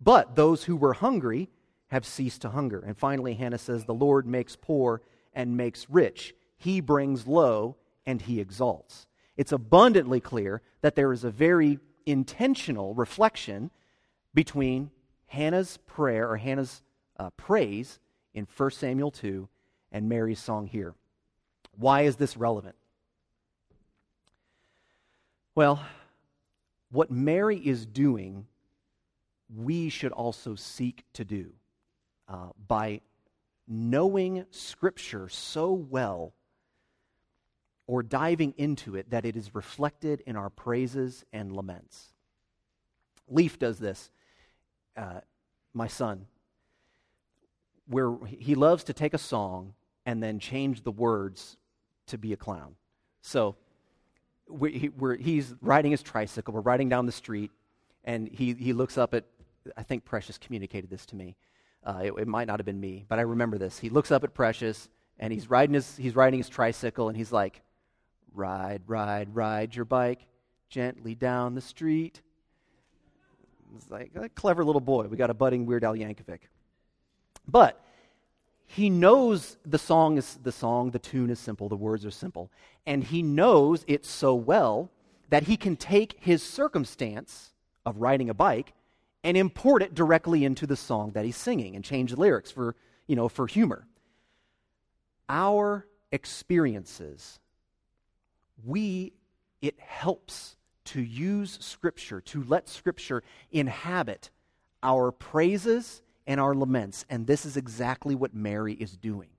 But 0.00 0.36
those 0.36 0.64
who 0.64 0.76
were 0.76 0.94
hungry 0.94 1.48
have 1.88 2.06
ceased 2.06 2.42
to 2.42 2.50
hunger. 2.50 2.80
And 2.80 2.96
finally, 2.96 3.34
Hannah 3.34 3.58
says, 3.58 3.84
The 3.84 3.94
Lord 3.94 4.26
makes 4.26 4.56
poor 4.56 5.02
and 5.34 5.56
makes 5.56 5.88
rich. 5.90 6.34
He 6.56 6.80
brings 6.80 7.26
low 7.26 7.76
and 8.06 8.22
he 8.22 8.40
exalts. 8.40 9.06
It's 9.36 9.52
abundantly 9.52 10.20
clear 10.20 10.62
that 10.82 10.94
there 10.94 11.12
is 11.12 11.24
a 11.24 11.30
very 11.30 11.78
intentional 12.06 12.94
reflection 12.94 13.70
between 14.34 14.90
Hannah's 15.26 15.78
prayer 15.86 16.28
or 16.28 16.36
Hannah's 16.36 16.82
uh, 17.18 17.30
praise 17.30 17.98
in 18.34 18.46
1 18.56 18.70
Samuel 18.70 19.10
2 19.10 19.48
and 19.92 20.08
Mary's 20.08 20.40
song 20.40 20.66
here. 20.66 20.94
Why 21.76 22.02
is 22.02 22.16
this 22.16 22.36
relevant? 22.36 22.76
Well, 25.60 25.84
what 26.90 27.10
Mary 27.10 27.58
is 27.58 27.84
doing, 27.84 28.46
we 29.54 29.90
should 29.90 30.10
also 30.10 30.54
seek 30.54 31.04
to 31.12 31.22
do 31.22 31.52
uh, 32.28 32.48
by 32.66 33.02
knowing 33.68 34.46
Scripture 34.48 35.28
so 35.28 35.72
well 35.72 36.32
or 37.86 38.02
diving 38.02 38.54
into 38.56 38.96
it 38.96 39.10
that 39.10 39.26
it 39.26 39.36
is 39.36 39.54
reflected 39.54 40.22
in 40.24 40.34
our 40.34 40.48
praises 40.48 41.26
and 41.30 41.54
laments. 41.54 42.14
Leaf 43.28 43.58
does 43.58 43.78
this, 43.78 44.10
uh, 44.96 45.20
my 45.74 45.88
son, 45.88 46.24
where 47.86 48.16
he 48.26 48.54
loves 48.54 48.82
to 48.84 48.94
take 48.94 49.12
a 49.12 49.18
song 49.18 49.74
and 50.06 50.22
then 50.22 50.38
change 50.38 50.84
the 50.84 50.90
words 50.90 51.58
to 52.06 52.16
be 52.16 52.32
a 52.32 52.38
clown. 52.38 52.76
So, 53.20 53.56
we, 54.50 54.90
he's 55.20 55.54
riding 55.60 55.90
his 55.90 56.02
tricycle. 56.02 56.54
We're 56.54 56.60
riding 56.60 56.88
down 56.88 57.06
the 57.06 57.12
street, 57.12 57.50
and 58.04 58.28
he, 58.28 58.54
he 58.54 58.72
looks 58.72 58.98
up 58.98 59.14
at, 59.14 59.24
I 59.76 59.82
think 59.82 60.04
Precious 60.04 60.38
communicated 60.38 60.90
this 60.90 61.06
to 61.06 61.16
me. 61.16 61.36
Uh, 61.84 62.00
it, 62.04 62.12
it, 62.18 62.28
might 62.28 62.46
not 62.46 62.58
have 62.58 62.66
been 62.66 62.80
me, 62.80 63.06
but 63.08 63.18
I 63.18 63.22
remember 63.22 63.56
this. 63.56 63.78
He 63.78 63.88
looks 63.88 64.10
up 64.10 64.22
at 64.24 64.34
Precious, 64.34 64.88
and 65.18 65.32
he's 65.32 65.48
riding 65.48 65.74
his, 65.74 65.96
he's 65.96 66.14
riding 66.14 66.38
his 66.38 66.48
tricycle, 66.48 67.08
and 67.08 67.16
he's 67.16 67.32
like, 67.32 67.62
Ride, 68.32 68.82
ride, 68.86 69.34
ride 69.34 69.74
your 69.74 69.84
bike 69.84 70.20
gently 70.68 71.14
down 71.14 71.54
the 71.54 71.60
street. 71.60 72.22
It's 73.76 73.90
like 73.90 74.12
a 74.14 74.28
clever 74.28 74.64
little 74.64 74.80
boy. 74.80 75.06
We 75.08 75.16
got 75.16 75.30
a 75.30 75.34
budding 75.34 75.66
Weird 75.66 75.84
Al 75.84 75.94
Yankovic. 75.94 76.40
But 77.48 77.82
he 78.72 78.88
knows 78.88 79.56
the 79.66 79.78
song 79.78 80.16
is 80.16 80.38
the 80.44 80.52
song, 80.52 80.92
the 80.92 81.00
tune 81.00 81.28
is 81.28 81.40
simple, 81.40 81.68
the 81.68 81.74
words 81.74 82.06
are 82.06 82.10
simple, 82.12 82.52
and 82.86 83.02
he 83.02 83.20
knows 83.20 83.84
it 83.88 84.06
so 84.06 84.32
well 84.32 84.92
that 85.28 85.42
he 85.42 85.56
can 85.56 85.74
take 85.74 86.16
his 86.20 86.40
circumstance 86.40 87.52
of 87.84 87.96
riding 87.96 88.30
a 88.30 88.34
bike 88.34 88.72
and 89.24 89.36
import 89.36 89.82
it 89.82 89.92
directly 89.92 90.44
into 90.44 90.68
the 90.68 90.76
song 90.76 91.10
that 91.12 91.24
he's 91.24 91.36
singing 91.36 91.74
and 91.74 91.84
change 91.84 92.12
the 92.12 92.20
lyrics 92.20 92.52
for, 92.52 92.76
you 93.08 93.16
know, 93.16 93.28
for 93.28 93.48
humor. 93.48 93.88
Our 95.28 95.84
experiences, 96.12 97.40
we 98.64 99.14
it 99.60 99.80
helps 99.80 100.54
to 100.84 101.02
use 101.02 101.58
scripture, 101.60 102.20
to 102.20 102.44
let 102.44 102.68
scripture 102.68 103.24
inhabit 103.50 104.30
our 104.80 105.10
praises 105.10 106.02
and 106.30 106.38
our 106.38 106.54
laments. 106.54 107.04
And 107.10 107.26
this 107.26 107.44
is 107.44 107.56
exactly 107.56 108.14
what 108.14 108.32
Mary 108.32 108.74
is 108.74 108.96
doing. 108.96 109.30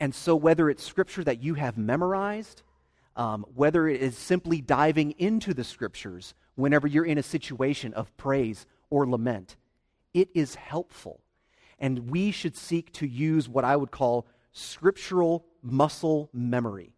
And 0.00 0.14
so, 0.14 0.34
whether 0.34 0.70
it's 0.70 0.82
scripture 0.82 1.22
that 1.24 1.42
you 1.42 1.54
have 1.54 1.76
memorized, 1.76 2.62
um, 3.16 3.44
whether 3.54 3.86
it 3.86 4.00
is 4.00 4.16
simply 4.16 4.62
diving 4.62 5.10
into 5.18 5.52
the 5.52 5.64
scriptures 5.64 6.32
whenever 6.54 6.86
you're 6.86 7.04
in 7.04 7.18
a 7.18 7.22
situation 7.22 7.92
of 7.92 8.16
praise 8.16 8.64
or 8.88 9.06
lament, 9.06 9.56
it 10.14 10.30
is 10.34 10.54
helpful. 10.54 11.20
And 11.78 12.08
we 12.08 12.30
should 12.30 12.56
seek 12.56 12.90
to 12.94 13.06
use 13.06 13.46
what 13.46 13.66
I 13.66 13.76
would 13.76 13.90
call 13.90 14.26
scriptural 14.52 15.44
muscle 15.62 16.30
memory. 16.32 16.94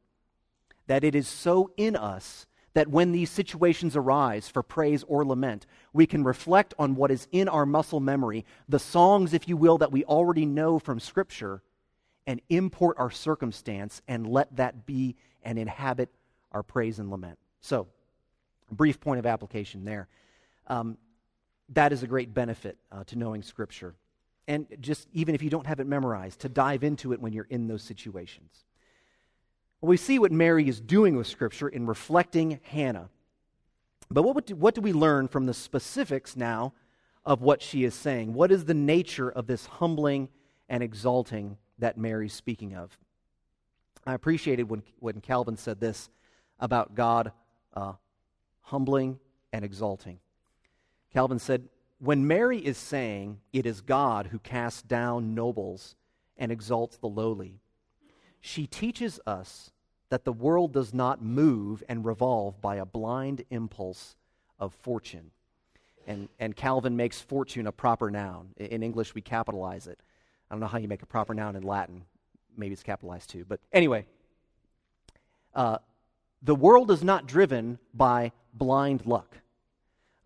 That 0.86 1.02
it 1.02 1.16
is 1.16 1.26
so 1.26 1.72
in 1.76 1.96
us 1.96 2.46
that 2.74 2.88
when 2.88 3.12
these 3.12 3.30
situations 3.30 3.96
arise 3.96 4.48
for 4.48 4.62
praise 4.62 5.02
or 5.08 5.24
lament, 5.24 5.66
we 5.92 6.06
can 6.06 6.22
reflect 6.22 6.72
on 6.78 6.94
what 6.94 7.10
is 7.10 7.26
in 7.32 7.48
our 7.48 7.66
muscle 7.66 8.00
memory, 8.00 8.44
the 8.68 8.78
songs, 8.78 9.34
if 9.34 9.48
you 9.48 9.56
will, 9.56 9.78
that 9.78 9.92
we 9.92 10.04
already 10.04 10.46
know 10.46 10.78
from 10.78 11.00
Scripture, 11.00 11.62
and 12.26 12.40
import 12.48 12.96
our 12.98 13.10
circumstance 13.10 14.02
and 14.06 14.26
let 14.26 14.54
that 14.56 14.86
be 14.86 15.16
and 15.42 15.58
inhabit 15.58 16.10
our 16.52 16.62
praise 16.62 16.98
and 16.98 17.10
lament. 17.10 17.38
So, 17.60 17.88
brief 18.70 19.00
point 19.00 19.18
of 19.18 19.26
application 19.26 19.84
there. 19.84 20.08
Um, 20.68 20.96
that 21.70 21.92
is 21.92 22.02
a 22.02 22.06
great 22.06 22.32
benefit 22.32 22.78
uh, 22.92 23.04
to 23.04 23.16
knowing 23.16 23.42
Scripture. 23.42 23.94
And 24.46 24.66
just 24.80 25.08
even 25.12 25.34
if 25.34 25.42
you 25.42 25.50
don't 25.50 25.66
have 25.66 25.80
it 25.80 25.86
memorized, 25.86 26.40
to 26.40 26.48
dive 26.48 26.84
into 26.84 27.12
it 27.12 27.20
when 27.20 27.32
you're 27.32 27.46
in 27.50 27.68
those 27.68 27.82
situations. 27.82 28.64
We 29.80 29.96
see 29.96 30.18
what 30.18 30.32
Mary 30.32 30.68
is 30.68 30.80
doing 30.80 31.16
with 31.16 31.26
Scripture 31.26 31.68
in 31.68 31.86
reflecting 31.86 32.60
Hannah. 32.64 33.08
But 34.10 34.22
what 34.22 34.46
do, 34.46 34.56
what 34.56 34.74
do 34.74 34.80
we 34.80 34.92
learn 34.92 35.28
from 35.28 35.46
the 35.46 35.54
specifics 35.54 36.36
now 36.36 36.74
of 37.24 37.42
what 37.42 37.62
she 37.62 37.84
is 37.84 37.94
saying? 37.94 38.34
What 38.34 38.50
is 38.50 38.64
the 38.64 38.74
nature 38.74 39.30
of 39.30 39.46
this 39.46 39.66
humbling 39.66 40.28
and 40.68 40.82
exalting 40.82 41.56
that 41.78 41.96
Mary's 41.96 42.34
speaking 42.34 42.74
of? 42.74 42.98
I 44.06 44.14
appreciated 44.14 44.68
when, 44.68 44.82
when 44.98 45.20
Calvin 45.20 45.56
said 45.56 45.80
this 45.80 46.10
about 46.58 46.94
God 46.94 47.32
uh, 47.74 47.92
humbling 48.60 49.18
and 49.52 49.64
exalting. 49.64 50.18
Calvin 51.12 51.38
said, 51.38 51.68
When 51.98 52.26
Mary 52.26 52.58
is 52.58 52.76
saying 52.76 53.38
it 53.52 53.66
is 53.66 53.80
God 53.80 54.26
who 54.28 54.38
casts 54.38 54.82
down 54.82 55.34
nobles 55.34 55.96
and 56.36 56.50
exalts 56.50 56.96
the 56.96 57.08
lowly, 57.08 57.60
she 58.40 58.66
teaches 58.66 59.20
us 59.26 59.70
that 60.08 60.24
the 60.24 60.32
world 60.32 60.72
does 60.72 60.92
not 60.92 61.22
move 61.22 61.82
and 61.88 62.04
revolve 62.04 62.60
by 62.60 62.76
a 62.76 62.84
blind 62.84 63.44
impulse 63.50 64.16
of 64.58 64.74
fortune. 64.74 65.30
And, 66.06 66.28
and 66.38 66.56
Calvin 66.56 66.96
makes 66.96 67.20
fortune 67.20 67.66
a 67.66 67.72
proper 67.72 68.10
noun. 68.10 68.50
In 68.56 68.82
English, 68.82 69.14
we 69.14 69.20
capitalize 69.20 69.86
it. 69.86 70.00
I 70.50 70.54
don't 70.54 70.60
know 70.60 70.66
how 70.66 70.78
you 70.78 70.88
make 70.88 71.02
a 71.02 71.06
proper 71.06 71.34
noun 71.34 71.54
in 71.54 71.62
Latin. 71.62 72.02
Maybe 72.56 72.72
it's 72.72 72.82
capitalized 72.82 73.30
too. 73.30 73.44
But 73.46 73.60
anyway, 73.72 74.06
uh, 75.54 75.78
the 76.42 76.54
world 76.54 76.90
is 76.90 77.04
not 77.04 77.26
driven 77.26 77.78
by 77.94 78.32
blind 78.52 79.06
luck. 79.06 79.36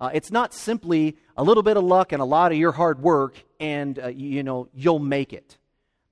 Uh, 0.00 0.10
it's 0.12 0.30
not 0.30 0.54
simply 0.54 1.16
a 1.36 1.44
little 1.44 1.62
bit 1.62 1.76
of 1.76 1.84
luck 1.84 2.12
and 2.12 2.22
a 2.22 2.24
lot 2.24 2.52
of 2.52 2.58
your 2.58 2.72
hard 2.72 3.00
work, 3.00 3.36
and 3.60 3.98
uh, 3.98 4.08
you 4.08 4.42
know 4.42 4.68
you'll 4.74 4.98
make 4.98 5.32
it. 5.32 5.58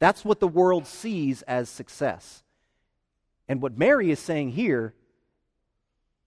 That's 0.03 0.25
what 0.25 0.41
the 0.41 0.49
world 0.49 0.89
sees 0.89 1.43
as 1.43 1.69
success. 1.69 2.43
And 3.47 3.63
what 3.63 3.79
Mary 3.79 4.11
is 4.11 4.19
saying 4.19 4.51
here, 4.51 4.95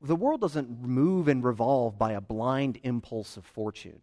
the 0.01 0.15
world 0.15 0.39
doesn't 0.39 0.81
move 0.81 1.27
and 1.27 1.43
revolve 1.43 1.99
by 1.99 2.13
a 2.13 2.21
blind 2.21 2.79
impulse 2.83 3.35
of 3.35 3.45
fortune. 3.45 3.99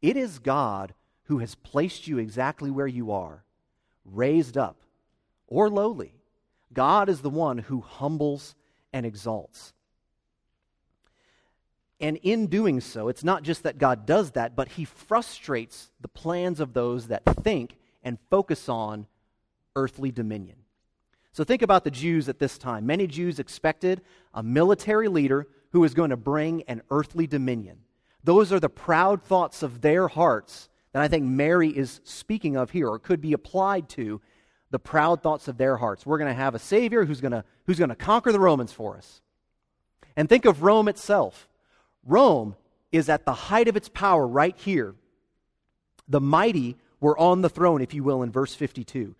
It 0.00 0.16
is 0.16 0.38
God 0.38 0.94
who 1.24 1.38
has 1.38 1.56
placed 1.56 2.06
you 2.06 2.18
exactly 2.18 2.70
where 2.70 2.86
you 2.86 3.10
are, 3.10 3.42
raised 4.04 4.56
up 4.56 4.76
or 5.48 5.68
lowly. 5.68 6.14
God 6.72 7.08
is 7.08 7.22
the 7.22 7.28
one 7.28 7.58
who 7.58 7.80
humbles 7.80 8.54
and 8.92 9.04
exalts. 9.04 9.72
And 11.98 12.18
in 12.18 12.46
doing 12.46 12.80
so, 12.80 13.08
it's 13.08 13.24
not 13.24 13.42
just 13.42 13.64
that 13.64 13.78
God 13.78 14.06
does 14.06 14.30
that, 14.30 14.54
but 14.54 14.68
he 14.68 14.84
frustrates 14.84 15.90
the 16.00 16.06
plans 16.06 16.60
of 16.60 16.72
those 16.72 17.08
that 17.08 17.24
think 17.42 17.78
and 18.02 18.18
focus 18.30 18.68
on 18.68 19.06
earthly 19.76 20.10
dominion. 20.10 20.56
So 21.32 21.44
think 21.44 21.62
about 21.62 21.84
the 21.84 21.90
Jews 21.90 22.28
at 22.28 22.38
this 22.38 22.58
time. 22.58 22.84
Many 22.84 23.06
Jews 23.06 23.38
expected 23.38 24.02
a 24.34 24.42
military 24.42 25.08
leader 25.08 25.46
who 25.70 25.80
was 25.80 25.94
going 25.94 26.10
to 26.10 26.16
bring 26.16 26.62
an 26.64 26.82
earthly 26.90 27.26
dominion. 27.26 27.78
Those 28.22 28.52
are 28.52 28.60
the 28.60 28.68
proud 28.68 29.22
thoughts 29.22 29.62
of 29.62 29.80
their 29.80 30.08
hearts 30.08 30.68
that 30.92 31.02
I 31.02 31.08
think 31.08 31.24
Mary 31.24 31.70
is 31.70 32.00
speaking 32.04 32.56
of 32.56 32.70
here, 32.70 32.88
or 32.88 32.98
could 32.98 33.22
be 33.22 33.32
applied 33.32 33.88
to 33.90 34.20
the 34.70 34.78
proud 34.78 35.22
thoughts 35.22 35.48
of 35.48 35.56
their 35.56 35.78
hearts. 35.78 36.04
We're 36.04 36.18
going 36.18 36.30
to 36.30 36.34
have 36.34 36.54
a 36.54 36.58
Savior 36.58 37.04
who's 37.04 37.20
going 37.20 37.32
to, 37.32 37.44
who's 37.66 37.78
going 37.78 37.88
to 37.88 37.96
conquer 37.96 38.30
the 38.30 38.40
Romans 38.40 38.72
for 38.72 38.96
us. 38.96 39.22
And 40.16 40.28
think 40.28 40.44
of 40.44 40.62
Rome 40.62 40.88
itself. 40.88 41.48
Rome 42.04 42.56
is 42.90 43.08
at 43.08 43.24
the 43.24 43.32
height 43.32 43.68
of 43.68 43.76
its 43.76 43.88
power 43.88 44.26
right 44.26 44.56
here. 44.56 44.94
The 46.08 46.20
mighty 46.20 46.76
were 47.02 47.18
on 47.18 47.42
the 47.42 47.50
throne, 47.50 47.82
if 47.82 47.92
you 47.92 48.04
will, 48.04 48.22
in 48.22 48.30
verse 48.30 48.54
52. 48.54 49.14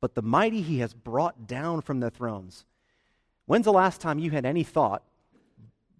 But 0.00 0.14
the 0.14 0.22
mighty 0.22 0.62
he 0.62 0.78
has 0.78 0.94
brought 0.94 1.46
down 1.46 1.82
from 1.82 2.00
their 2.00 2.10
thrones. 2.10 2.64
When's 3.44 3.66
the 3.66 3.72
last 3.72 4.00
time 4.00 4.18
you 4.18 4.30
had 4.30 4.46
any 4.46 4.64
thought, 4.64 5.02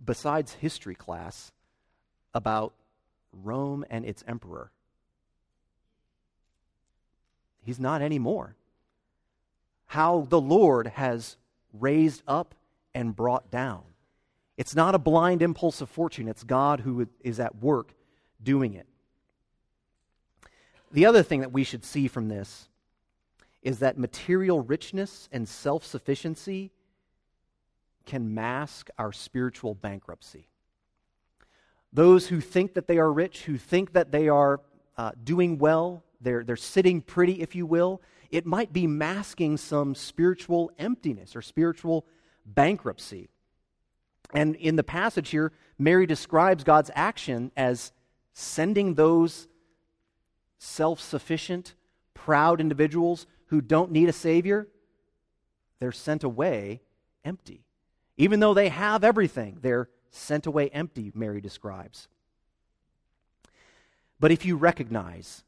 besides 0.04 0.54
history 0.54 0.94
class, 0.94 1.52
about 2.32 2.72
Rome 3.32 3.84
and 3.90 4.04
its 4.06 4.24
emperor? 4.26 4.72
He's 7.62 7.78
not 7.78 8.00
anymore. 8.00 8.56
How 9.86 10.26
the 10.28 10.40
Lord 10.40 10.86
has 10.88 11.36
raised 11.72 12.22
up 12.26 12.54
and 12.94 13.14
brought 13.14 13.50
down. 13.50 13.82
It's 14.56 14.74
not 14.74 14.94
a 14.94 14.98
blind 14.98 15.42
impulse 15.42 15.82
of 15.82 15.90
fortune, 15.90 16.28
it's 16.28 16.44
God 16.44 16.80
who 16.80 17.08
is 17.20 17.38
at 17.38 17.56
work 17.56 17.92
doing 18.42 18.72
it. 18.72 18.86
The 20.94 21.06
other 21.06 21.24
thing 21.24 21.40
that 21.40 21.50
we 21.50 21.64
should 21.64 21.84
see 21.84 22.06
from 22.06 22.28
this 22.28 22.68
is 23.62 23.80
that 23.80 23.98
material 23.98 24.60
richness 24.60 25.28
and 25.32 25.48
self 25.48 25.84
sufficiency 25.84 26.70
can 28.06 28.32
mask 28.32 28.90
our 28.96 29.10
spiritual 29.10 29.74
bankruptcy. 29.74 30.46
Those 31.92 32.28
who 32.28 32.40
think 32.40 32.74
that 32.74 32.86
they 32.86 32.98
are 32.98 33.12
rich, 33.12 33.42
who 33.42 33.58
think 33.58 33.94
that 33.94 34.12
they 34.12 34.28
are 34.28 34.60
uh, 34.96 35.10
doing 35.24 35.58
well, 35.58 36.04
they're, 36.20 36.44
they're 36.44 36.54
sitting 36.54 37.00
pretty, 37.00 37.42
if 37.42 37.56
you 37.56 37.66
will, 37.66 38.00
it 38.30 38.46
might 38.46 38.72
be 38.72 38.86
masking 38.86 39.56
some 39.56 39.96
spiritual 39.96 40.70
emptiness 40.78 41.34
or 41.34 41.42
spiritual 41.42 42.06
bankruptcy. 42.46 43.28
And 44.32 44.54
in 44.54 44.76
the 44.76 44.84
passage 44.84 45.30
here, 45.30 45.50
Mary 45.76 46.06
describes 46.06 46.62
God's 46.62 46.92
action 46.94 47.50
as 47.56 47.90
sending 48.32 48.94
those 48.94 49.48
self 50.58 51.00
sufficient, 51.00 51.74
proud 52.14 52.60
individuals 52.60 53.26
who 53.46 53.60
don't 53.60 53.92
need 53.92 54.08
a 54.08 54.12
Savior, 54.12 54.68
they're 55.80 55.92
sent 55.92 56.24
away 56.24 56.80
empty. 57.24 57.64
Even 58.16 58.40
though 58.40 58.54
they 58.54 58.68
have 58.68 59.04
everything, 59.04 59.58
they're 59.60 59.88
sent 60.10 60.46
away 60.46 60.68
empty, 60.70 61.10
Mary 61.14 61.40
describes. 61.40 62.08
But 64.20 64.30
if 64.30 64.44
you 64.44 64.56
recognize 64.56 65.42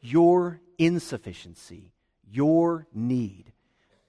your 0.00 0.60
insufficiency, 0.78 1.92
your 2.30 2.86
need, 2.94 3.52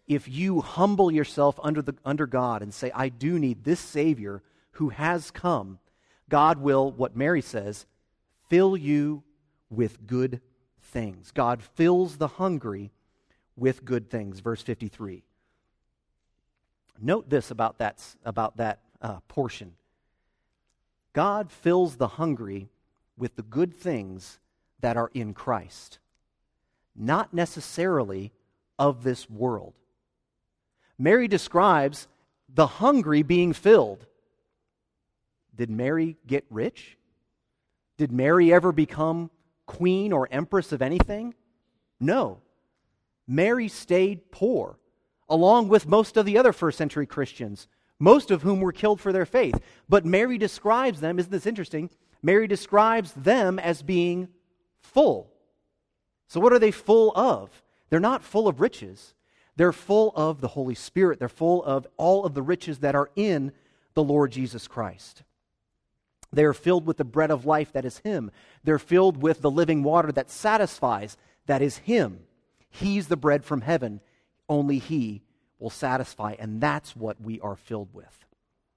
if 0.08 0.28
you 0.28 0.62
humble 0.62 1.12
yourself 1.12 1.60
under, 1.64 1.82
the, 1.82 1.96
under 2.04 2.28
God 2.28 2.62
and 2.62 2.74
say, 2.74 2.92
I 2.94 3.10
do 3.10 3.40
need 3.40 3.64
this 3.64 3.80
Savior 3.80 4.44
who 4.72 4.90
has 4.90 5.32
come, 5.32 5.80
God 6.30 6.60
will, 6.60 6.92
what 6.92 7.16
Mary 7.16 7.42
says, 7.42 7.86
fill 8.50 8.76
you 8.76 9.24
with 9.76 10.08
good 10.08 10.42
things. 10.82 11.32
God 11.32 11.62
fills 11.62 12.18
the 12.18 12.28
hungry 12.28 12.92
with 13.56 13.86
good 13.86 14.10
things. 14.10 14.40
Verse 14.40 14.62
53. 14.62 15.24
Note 17.02 17.30
this 17.30 17.52
about 17.52 17.78
that, 17.80 18.02
about 18.24 18.58
that 18.58 18.80
uh, 19.02 19.20
portion 19.28 19.74
God 21.14 21.52
fills 21.52 21.96
the 21.96 22.08
hungry 22.08 22.70
with 23.18 23.36
the 23.38 23.42
good 23.42 23.74
things 23.74 24.40
that 24.82 24.98
are 24.98 25.10
in 25.14 25.34
Christ, 25.34 26.00
not 26.96 27.34
necessarily 27.34 28.34
of 28.78 29.04
this 29.04 29.30
world. 29.30 29.74
Mary 30.98 31.28
describes 31.30 32.08
the 32.54 32.68
hungry 32.68 33.24
being 33.24 33.54
filled. 33.54 34.06
Did 35.56 35.70
Mary 35.70 36.18
get 36.28 36.46
rich? 36.50 36.98
Did 37.98 38.12
Mary 38.12 38.54
ever 38.54 38.74
become 38.74 39.32
queen 39.66 40.14
or 40.14 40.28
empress 40.32 40.72
of 40.72 40.82
anything? 40.82 41.34
No. 42.00 42.42
Mary 43.28 43.68
stayed 43.68 44.32
poor, 44.32 44.78
along 45.28 45.68
with 45.68 45.88
most 45.88 46.18
of 46.18 46.26
the 46.26 46.38
other 46.38 46.54
first 46.54 46.78
century 46.78 47.06
Christians, 47.06 47.68
most 48.00 48.30
of 48.30 48.42
whom 48.42 48.62
were 48.62 48.72
killed 48.72 49.00
for 49.00 49.12
their 49.12 49.26
faith. 49.26 49.60
But 49.90 50.06
Mary 50.06 50.38
describes 50.38 51.00
them, 51.00 51.18
isn't 51.18 51.32
this 51.32 51.48
interesting? 51.48 51.90
Mary 52.22 52.48
describes 52.48 53.14
them 53.14 53.60
as 53.60 53.82
being 53.84 54.28
full. 54.80 55.32
So, 56.28 56.40
what 56.40 56.54
are 56.54 56.60
they 56.60 56.72
full 56.72 57.12
of? 57.16 57.62
They're 57.90 58.00
not 58.00 58.24
full 58.24 58.48
of 58.48 58.60
riches. 58.60 59.14
They're 59.56 59.72
full 59.72 60.12
of 60.16 60.42
the 60.42 60.50
Holy 60.50 60.76
Spirit. 60.76 61.20
They're 61.20 61.30
full 61.30 61.64
of 61.64 61.88
all 61.98 62.26
of 62.26 62.34
the 62.34 62.42
riches 62.42 62.80
that 62.80 62.96
are 62.96 63.10
in 63.16 63.52
the 63.94 64.04
Lord 64.04 64.32
Jesus 64.32 64.68
Christ. 64.68 65.24
They 66.36 66.44
are 66.44 66.54
filled 66.54 66.86
with 66.86 66.98
the 66.98 67.06
bread 67.06 67.32
of 67.32 67.46
life 67.46 67.72
that 67.72 67.86
is 67.86 68.00
Him. 68.00 68.30
They're 68.64 68.78
filled 68.78 69.22
with 69.22 69.42
the 69.42 69.50
living 69.50 69.84
water 69.84 70.12
that 70.12 70.30
satisfies, 70.30 71.18
that 71.46 71.62
is 71.62 71.78
Him. 71.78 72.20
He's 72.70 73.08
the 73.08 73.16
bread 73.16 73.46
from 73.46 73.62
heaven. 73.62 74.02
Only 74.50 74.78
He 74.78 75.24
will 75.60 75.70
satisfy, 75.70 76.36
and 76.38 76.60
that's 76.60 76.94
what 76.94 77.22
we 77.22 77.40
are 77.40 77.56
filled 77.56 77.94
with. 77.94 78.26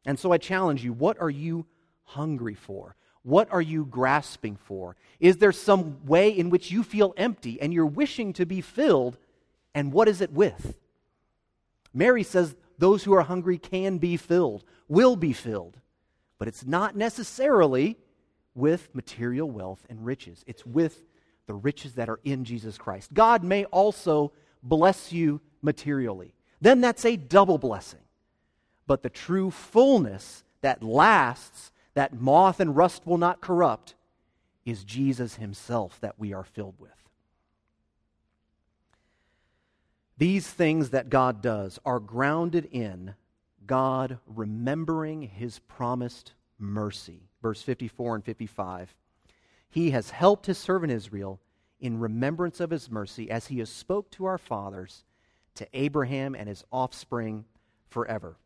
And 0.06 0.18
so 0.20 0.30
I 0.30 0.38
challenge 0.38 0.84
you 0.84 0.92
what 0.92 1.20
are 1.20 1.28
you 1.28 1.66
hungry 2.04 2.54
for? 2.54 2.94
What 3.22 3.50
are 3.50 3.60
you 3.60 3.84
grasping 3.84 4.56
for? 4.56 4.96
Is 5.18 5.38
there 5.38 5.52
some 5.52 6.06
way 6.06 6.30
in 6.30 6.50
which 6.50 6.70
you 6.70 6.84
feel 6.84 7.12
empty 7.16 7.60
and 7.60 7.74
you're 7.74 7.84
wishing 7.84 8.32
to 8.34 8.46
be 8.46 8.60
filled? 8.60 9.18
And 9.74 9.92
what 9.92 10.08
is 10.08 10.20
it 10.20 10.32
with? 10.32 10.78
Mary 11.92 12.22
says 12.22 12.54
those 12.78 13.02
who 13.02 13.12
are 13.14 13.22
hungry 13.22 13.58
can 13.58 13.98
be 13.98 14.16
filled, 14.16 14.64
will 14.86 15.16
be 15.16 15.32
filled. 15.32 15.78
But 16.38 16.48
it's 16.48 16.64
not 16.64 16.96
necessarily 16.96 17.96
with 18.54 18.94
material 18.94 19.50
wealth 19.50 19.84
and 19.88 20.04
riches, 20.04 20.44
it's 20.46 20.66
with 20.66 21.04
the 21.46 21.54
riches 21.54 21.94
that 21.94 22.08
are 22.08 22.20
in 22.24 22.44
Jesus 22.44 22.76
Christ. 22.76 23.14
God 23.14 23.42
may 23.42 23.64
also 23.66 24.32
bless 24.62 25.12
you 25.12 25.40
materially. 25.62 26.34
Then 26.60 26.80
that's 26.80 27.04
a 27.04 27.16
double 27.16 27.58
blessing. 27.58 28.00
But 28.86 29.02
the 29.02 29.10
true 29.10 29.50
fullness 29.50 30.44
that 30.60 30.82
lasts, 30.82 31.70
that 31.94 32.20
moth 32.20 32.60
and 32.60 32.76
rust 32.76 33.06
will 33.06 33.18
not 33.18 33.40
corrupt, 33.40 33.94
is 34.64 34.84
Jesus 34.84 35.36
Himself 35.36 35.98
that 36.00 36.18
we 36.18 36.32
are 36.32 36.44
filled 36.44 36.74
with. 36.78 36.90
These 40.18 40.48
things 40.48 40.90
that 40.90 41.10
God 41.10 41.40
does 41.40 41.78
are 41.84 42.00
grounded 42.00 42.68
in 42.72 43.14
God 43.68 44.18
remembering 44.26 45.22
His 45.22 45.60
promised 45.60 46.32
mercy. 46.58 47.28
Verse 47.40 47.62
54 47.62 48.16
and 48.16 48.24
55. 48.24 48.96
He 49.70 49.92
has 49.92 50.10
helped 50.10 50.46
His 50.46 50.58
servant 50.58 50.92
Israel 50.92 51.38
in 51.78 52.00
remembrance 52.00 52.58
of 52.58 52.70
His 52.70 52.90
mercy 52.90 53.30
as 53.30 53.46
He 53.46 53.60
has 53.60 53.70
spoke 53.70 54.10
to 54.12 54.24
our 54.24 54.38
fathers, 54.38 55.04
to 55.58 55.68
Abraham 55.72 56.34
and 56.34 56.48
his 56.48 56.64
offspring 56.72 57.44
forever. 57.90 58.36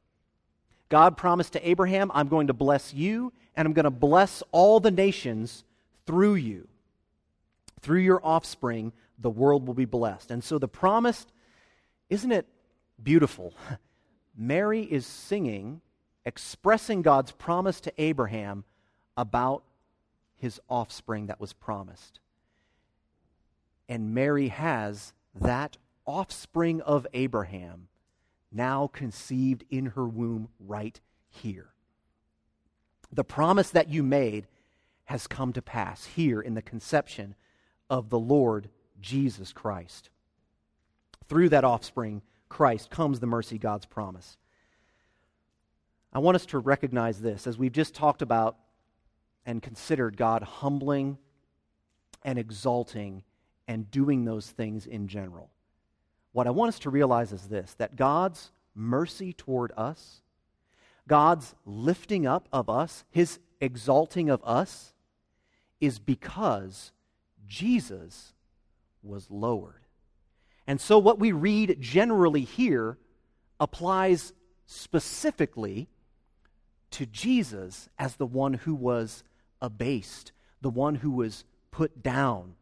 God 0.88 1.16
promised 1.16 1.52
to 1.54 1.68
Abraham, 1.68 2.10
I'm 2.14 2.28
going 2.28 2.48
to 2.48 2.52
bless 2.52 2.92
you, 2.92 3.32
and 3.54 3.66
I'm 3.66 3.72
going 3.72 3.84
to 3.84 3.90
bless 3.90 4.42
all 4.50 4.80
the 4.80 4.90
nations 4.90 5.64
through 6.06 6.34
you. 6.34 6.68
Through 7.80 8.00
your 8.00 8.20
offspring, 8.24 8.92
the 9.18 9.30
world 9.30 9.66
will 9.66 9.74
be 9.74 9.84
blessed. 9.84 10.30
And 10.30 10.42
so 10.42 10.58
the 10.58 10.68
promise, 10.68 11.26
isn't 12.10 12.32
it 12.32 12.46
beautiful? 13.02 13.54
Mary 14.36 14.82
is 14.82 15.06
singing, 15.06 15.80
expressing 16.24 17.02
God's 17.02 17.32
promise 17.32 17.80
to 17.80 17.92
Abraham 17.98 18.64
about 19.16 19.62
his 20.36 20.60
offspring 20.68 21.26
that 21.26 21.40
was 21.40 21.52
promised. 21.52 22.20
And 23.88 24.14
Mary 24.14 24.48
has 24.48 25.12
that 25.34 25.76
offspring 26.06 26.80
of 26.80 27.06
Abraham 27.12 27.88
now 28.50 28.86
conceived 28.86 29.64
in 29.70 29.86
her 29.86 30.06
womb 30.06 30.48
right 30.58 31.00
here. 31.28 31.72
The 33.12 33.24
promise 33.24 33.70
that 33.70 33.88
you 33.88 34.02
made 34.02 34.46
has 35.04 35.26
come 35.26 35.52
to 35.52 35.62
pass 35.62 36.06
here 36.06 36.40
in 36.40 36.54
the 36.54 36.62
conception 36.62 37.34
of 37.90 38.08
the 38.08 38.18
Lord 38.18 38.68
Jesus 39.00 39.52
Christ. 39.52 40.08
Through 41.28 41.50
that 41.50 41.64
offspring, 41.64 42.22
Christ, 42.52 42.90
comes 42.90 43.20
the 43.20 43.26
mercy 43.26 43.58
God's 43.58 43.86
promise. 43.86 44.36
I 46.12 46.18
want 46.18 46.34
us 46.34 46.46
to 46.46 46.58
recognize 46.58 47.20
this 47.20 47.46
as 47.46 47.58
we've 47.58 47.72
just 47.72 47.94
talked 47.94 48.22
about 48.22 48.56
and 49.44 49.62
considered 49.62 50.16
God 50.16 50.42
humbling 50.42 51.18
and 52.22 52.38
exalting 52.38 53.24
and 53.66 53.90
doing 53.90 54.24
those 54.24 54.50
things 54.50 54.86
in 54.86 55.08
general 55.08 55.50
what 56.32 56.46
I 56.46 56.50
want 56.50 56.70
us 56.70 56.78
to 56.80 56.90
realize 56.90 57.32
is 57.32 57.48
this 57.48 57.74
that 57.74 57.96
God's 57.96 58.50
mercy 58.74 59.32
toward 59.32 59.72
us, 59.76 60.22
God's 61.06 61.54
lifting 61.64 62.26
up 62.26 62.48
of 62.52 62.68
us, 62.68 63.04
his 63.10 63.38
exalting 63.60 64.30
of 64.30 64.42
us, 64.44 64.94
is 65.80 65.98
because 65.98 66.92
Jesus 67.46 68.32
was 69.02 69.30
lowered. 69.30 69.81
And 70.66 70.80
so, 70.80 70.98
what 70.98 71.18
we 71.18 71.32
read 71.32 71.78
generally 71.80 72.42
here 72.42 72.98
applies 73.58 74.32
specifically 74.66 75.88
to 76.92 77.06
Jesus 77.06 77.88
as 77.98 78.16
the 78.16 78.26
one 78.26 78.54
who 78.54 78.74
was 78.74 79.24
abased, 79.60 80.32
the 80.60 80.70
one 80.70 80.96
who 80.96 81.10
was 81.10 81.44
put 81.70 82.02
down, 82.02 82.54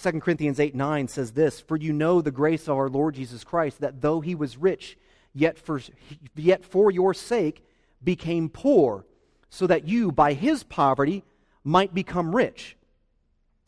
2 0.00 0.20
Corinthians 0.20 0.60
8 0.60 0.74
9 0.74 1.08
says 1.08 1.32
this 1.32 1.60
For 1.60 1.76
you 1.76 1.92
know 1.92 2.20
the 2.20 2.30
grace 2.30 2.68
of 2.68 2.76
our 2.76 2.88
Lord 2.88 3.16
Jesus 3.16 3.42
Christ, 3.42 3.80
that 3.80 4.00
though 4.00 4.20
he 4.20 4.34
was 4.34 4.56
rich, 4.56 4.96
yet 5.34 5.58
for, 5.58 5.80
yet 6.36 6.64
for 6.64 6.90
your 6.90 7.14
sake 7.14 7.64
became 8.02 8.48
poor, 8.48 9.04
so 9.50 9.66
that 9.66 9.88
you, 9.88 10.12
by 10.12 10.34
his 10.34 10.62
poverty, 10.62 11.24
might 11.64 11.94
become 11.94 12.36
rich. 12.36 12.76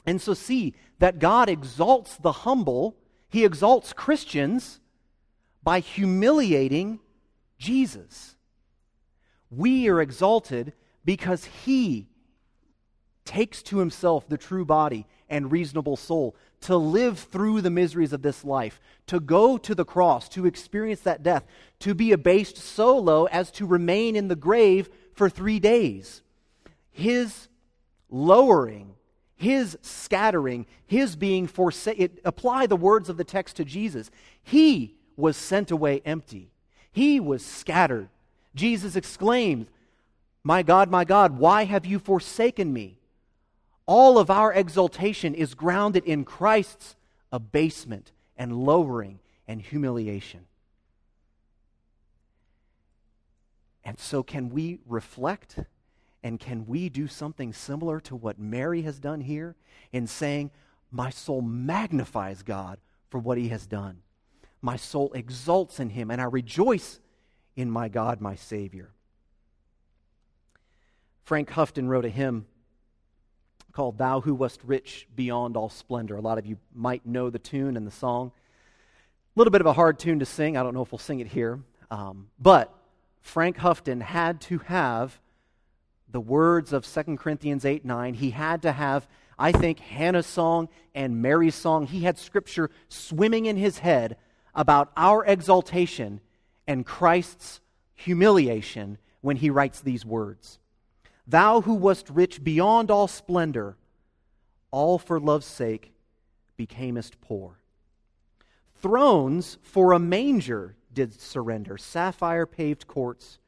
And 0.06 0.22
so, 0.22 0.34
see 0.34 0.74
that 1.00 1.18
God 1.18 1.48
exalts 1.48 2.16
the 2.16 2.32
humble, 2.32 2.96
he 3.30 3.44
exalts 3.44 3.92
Christians 3.92 4.80
by 5.62 5.80
humiliating 5.80 7.00
Jesus. 7.58 8.36
We 9.50 9.88
are 9.88 10.00
exalted 10.00 10.72
because 11.04 11.44
he 11.44 12.08
takes 13.24 13.62
to 13.62 13.78
himself 13.78 14.28
the 14.28 14.36
true 14.36 14.64
body 14.64 15.06
and 15.28 15.52
reasonable 15.52 15.96
soul, 15.96 16.34
to 16.60 16.76
live 16.76 17.18
through 17.18 17.60
the 17.60 17.70
miseries 17.70 18.12
of 18.12 18.22
this 18.22 18.44
life, 18.44 18.80
to 19.06 19.20
go 19.20 19.56
to 19.56 19.74
the 19.74 19.84
cross, 19.84 20.28
to 20.28 20.44
experience 20.44 21.00
that 21.02 21.22
death, 21.22 21.46
to 21.78 21.94
be 21.94 22.10
abased 22.10 22.56
so 22.56 22.98
low 22.98 23.26
as 23.26 23.52
to 23.52 23.64
remain 23.64 24.16
in 24.16 24.26
the 24.26 24.36
grave 24.36 24.90
for 25.14 25.30
three 25.30 25.60
days. 25.60 26.22
His 26.90 27.48
lowering, 28.10 28.96
his 29.40 29.78
scattering, 29.80 30.66
his 30.86 31.16
being 31.16 31.46
forsaken, 31.46 32.10
apply 32.26 32.66
the 32.66 32.76
words 32.76 33.08
of 33.08 33.16
the 33.16 33.24
text 33.24 33.56
to 33.56 33.64
Jesus. 33.64 34.10
He 34.42 34.96
was 35.16 35.34
sent 35.34 35.70
away 35.70 36.02
empty, 36.04 36.50
he 36.92 37.18
was 37.18 37.42
scattered. 37.42 38.10
Jesus 38.54 38.96
exclaimed, 38.96 39.68
My 40.44 40.62
God, 40.62 40.90
my 40.90 41.04
God, 41.04 41.38
why 41.38 41.64
have 41.64 41.86
you 41.86 41.98
forsaken 41.98 42.70
me? 42.70 42.98
All 43.86 44.18
of 44.18 44.28
our 44.28 44.52
exaltation 44.52 45.34
is 45.34 45.54
grounded 45.54 46.04
in 46.04 46.24
Christ's 46.24 46.96
abasement 47.32 48.12
and 48.36 48.52
lowering 48.66 49.20
and 49.48 49.62
humiliation. 49.62 50.40
And 53.84 53.98
so, 53.98 54.22
can 54.22 54.50
we 54.50 54.80
reflect 54.86 55.60
and 56.22 56.38
can 56.38 56.66
we 56.66 56.88
do 56.88 57.08
something 57.08 57.52
similar 57.52 58.00
to 58.00 58.16
what 58.16 58.38
Mary 58.38 58.82
has 58.82 58.98
done 58.98 59.20
here 59.20 59.56
in 59.92 60.06
saying, 60.06 60.50
My 60.90 61.10
soul 61.10 61.40
magnifies 61.40 62.42
God 62.42 62.78
for 63.08 63.18
what 63.18 63.38
he 63.38 63.48
has 63.48 63.66
done? 63.66 64.02
My 64.62 64.76
soul 64.76 65.10
exults 65.14 65.80
in 65.80 65.90
him, 65.90 66.10
and 66.10 66.20
I 66.20 66.24
rejoice 66.24 67.00
in 67.56 67.70
my 67.70 67.88
God, 67.88 68.20
my 68.20 68.34
Savior. 68.34 68.90
Frank 71.24 71.50
Houghton 71.50 71.88
wrote 71.88 72.04
a 72.04 72.10
hymn 72.10 72.46
called 73.72 73.98
Thou 73.98 74.20
Who 74.20 74.34
Wast 74.34 74.60
Rich 74.64 75.06
Beyond 75.14 75.56
All 75.56 75.68
Splendor. 75.68 76.16
A 76.16 76.20
lot 76.20 76.38
of 76.38 76.44
you 76.44 76.58
might 76.74 77.06
know 77.06 77.30
the 77.30 77.38
tune 77.38 77.76
and 77.76 77.86
the 77.86 77.92
song. 77.92 78.32
A 79.36 79.38
little 79.38 79.52
bit 79.52 79.60
of 79.60 79.66
a 79.66 79.72
hard 79.72 79.98
tune 79.98 80.18
to 80.18 80.26
sing. 80.26 80.56
I 80.56 80.62
don't 80.62 80.74
know 80.74 80.82
if 80.82 80.92
we'll 80.92 80.98
sing 80.98 81.20
it 81.20 81.28
here. 81.28 81.60
Um, 81.90 82.28
but 82.38 82.74
Frank 83.20 83.56
Houghton 83.56 84.00
had 84.00 84.40
to 84.42 84.58
have 84.58 85.20
the 86.12 86.20
words 86.20 86.72
of 86.72 86.86
2 86.86 87.16
Corinthians 87.16 87.64
8 87.64 87.84
9. 87.84 88.14
He 88.14 88.30
had 88.30 88.62
to 88.62 88.72
have, 88.72 89.08
I 89.38 89.52
think, 89.52 89.78
Hannah's 89.78 90.26
song 90.26 90.68
and 90.94 91.22
Mary's 91.22 91.54
song. 91.54 91.86
He 91.86 92.02
had 92.02 92.18
scripture 92.18 92.70
swimming 92.88 93.46
in 93.46 93.56
his 93.56 93.78
head 93.78 94.16
about 94.54 94.90
our 94.96 95.24
exaltation 95.24 96.20
and 96.66 96.84
Christ's 96.84 97.60
humiliation 97.94 98.98
when 99.20 99.36
he 99.36 99.50
writes 99.50 99.80
these 99.80 100.04
words. 100.04 100.58
Thou 101.26 101.60
who 101.60 101.74
wast 101.74 102.10
rich 102.10 102.42
beyond 102.42 102.90
all 102.90 103.06
splendor, 103.06 103.76
all 104.70 104.98
for 104.98 105.20
love's 105.20 105.46
sake 105.46 105.92
becamest 106.58 107.12
poor. 107.20 107.60
Thrones 108.82 109.58
for 109.62 109.92
a 109.92 109.98
manger 109.98 110.74
did 110.92 111.20
surrender, 111.20 111.78
sapphire 111.78 112.46
paved 112.46 112.86
courts 112.86 113.38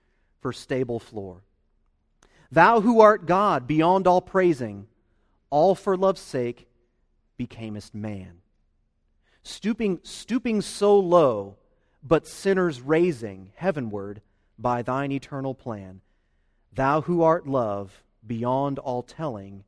for 0.40 0.52
stable 0.52 1.00
floor. 1.00 1.42
Thou 2.53 2.82
who 2.82 3.00
art 3.00 3.24
God 3.26 3.66
beyond 3.66 4.07
all 4.07 4.20
praising, 4.20 4.86
all 5.48 5.74
for 5.74 5.96
love's 5.96 6.20
sake 6.20 6.68
becamest 7.40 7.94
man. 7.94 8.42
Stooping, 9.42 10.00
stooping 10.05 10.61
so 10.61 10.98
low, 10.98 11.57
but 12.03 12.28
sinners 12.28 12.80
raising 12.80 13.50
heavenward 13.57 14.20
by 14.59 14.82
thine 14.82 15.11
eternal 15.11 15.55
plan 15.55 16.03
Thou 16.74 17.03
who 17.03 17.22
art 17.22 17.46
love 17.46 18.03
beyond 18.26 18.78
all 18.78 19.03
telling, 19.03 19.64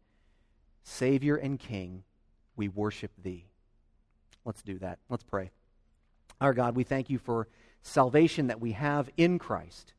Savior 0.83 1.37
and 1.37 1.59
King, 1.59 2.03
we 2.57 2.69
worship 2.69 3.11
thee. 3.23 3.47
Let's 4.45 4.63
do 4.63 4.79
that. 4.79 4.99
Let's 5.09 5.25
pray. 5.25 5.51
Our 6.41 6.55
God, 6.55 6.77
we 6.77 6.85
thank 6.85 7.11
you 7.11 7.19
for 7.19 7.49
salvation 7.83 8.49
that 8.49 8.61
we 8.61 8.73
have 8.73 9.11
in 9.17 9.39
Christ. 9.39 9.94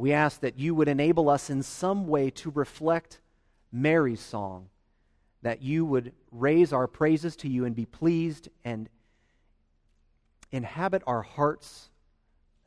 We 0.00 0.14
ask 0.14 0.40
that 0.40 0.58
you 0.58 0.74
would 0.76 0.88
enable 0.88 1.28
us 1.28 1.50
in 1.50 1.62
some 1.62 2.06
way 2.06 2.30
to 2.30 2.50
reflect 2.54 3.20
Mary's 3.70 4.22
song, 4.22 4.70
that 5.42 5.60
you 5.60 5.84
would 5.84 6.12
raise 6.32 6.72
our 6.72 6.86
praises 6.86 7.36
to 7.36 7.48
you 7.50 7.66
and 7.66 7.76
be 7.76 7.84
pleased 7.84 8.48
and 8.64 8.88
inhabit 10.50 11.02
our 11.06 11.20
hearts 11.20 11.90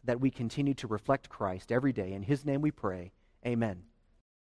that 0.03 0.19
we 0.19 0.29
continue 0.29 0.75
to 0.75 0.85
reflect 0.85 1.27
Christ 1.27 1.71
every 1.71 1.91
day. 1.91 2.13
In 2.13 2.21
his 2.21 2.45
name 2.45 2.61
we 2.61 2.69
pray. 2.69 3.13
Amen. 3.43 3.81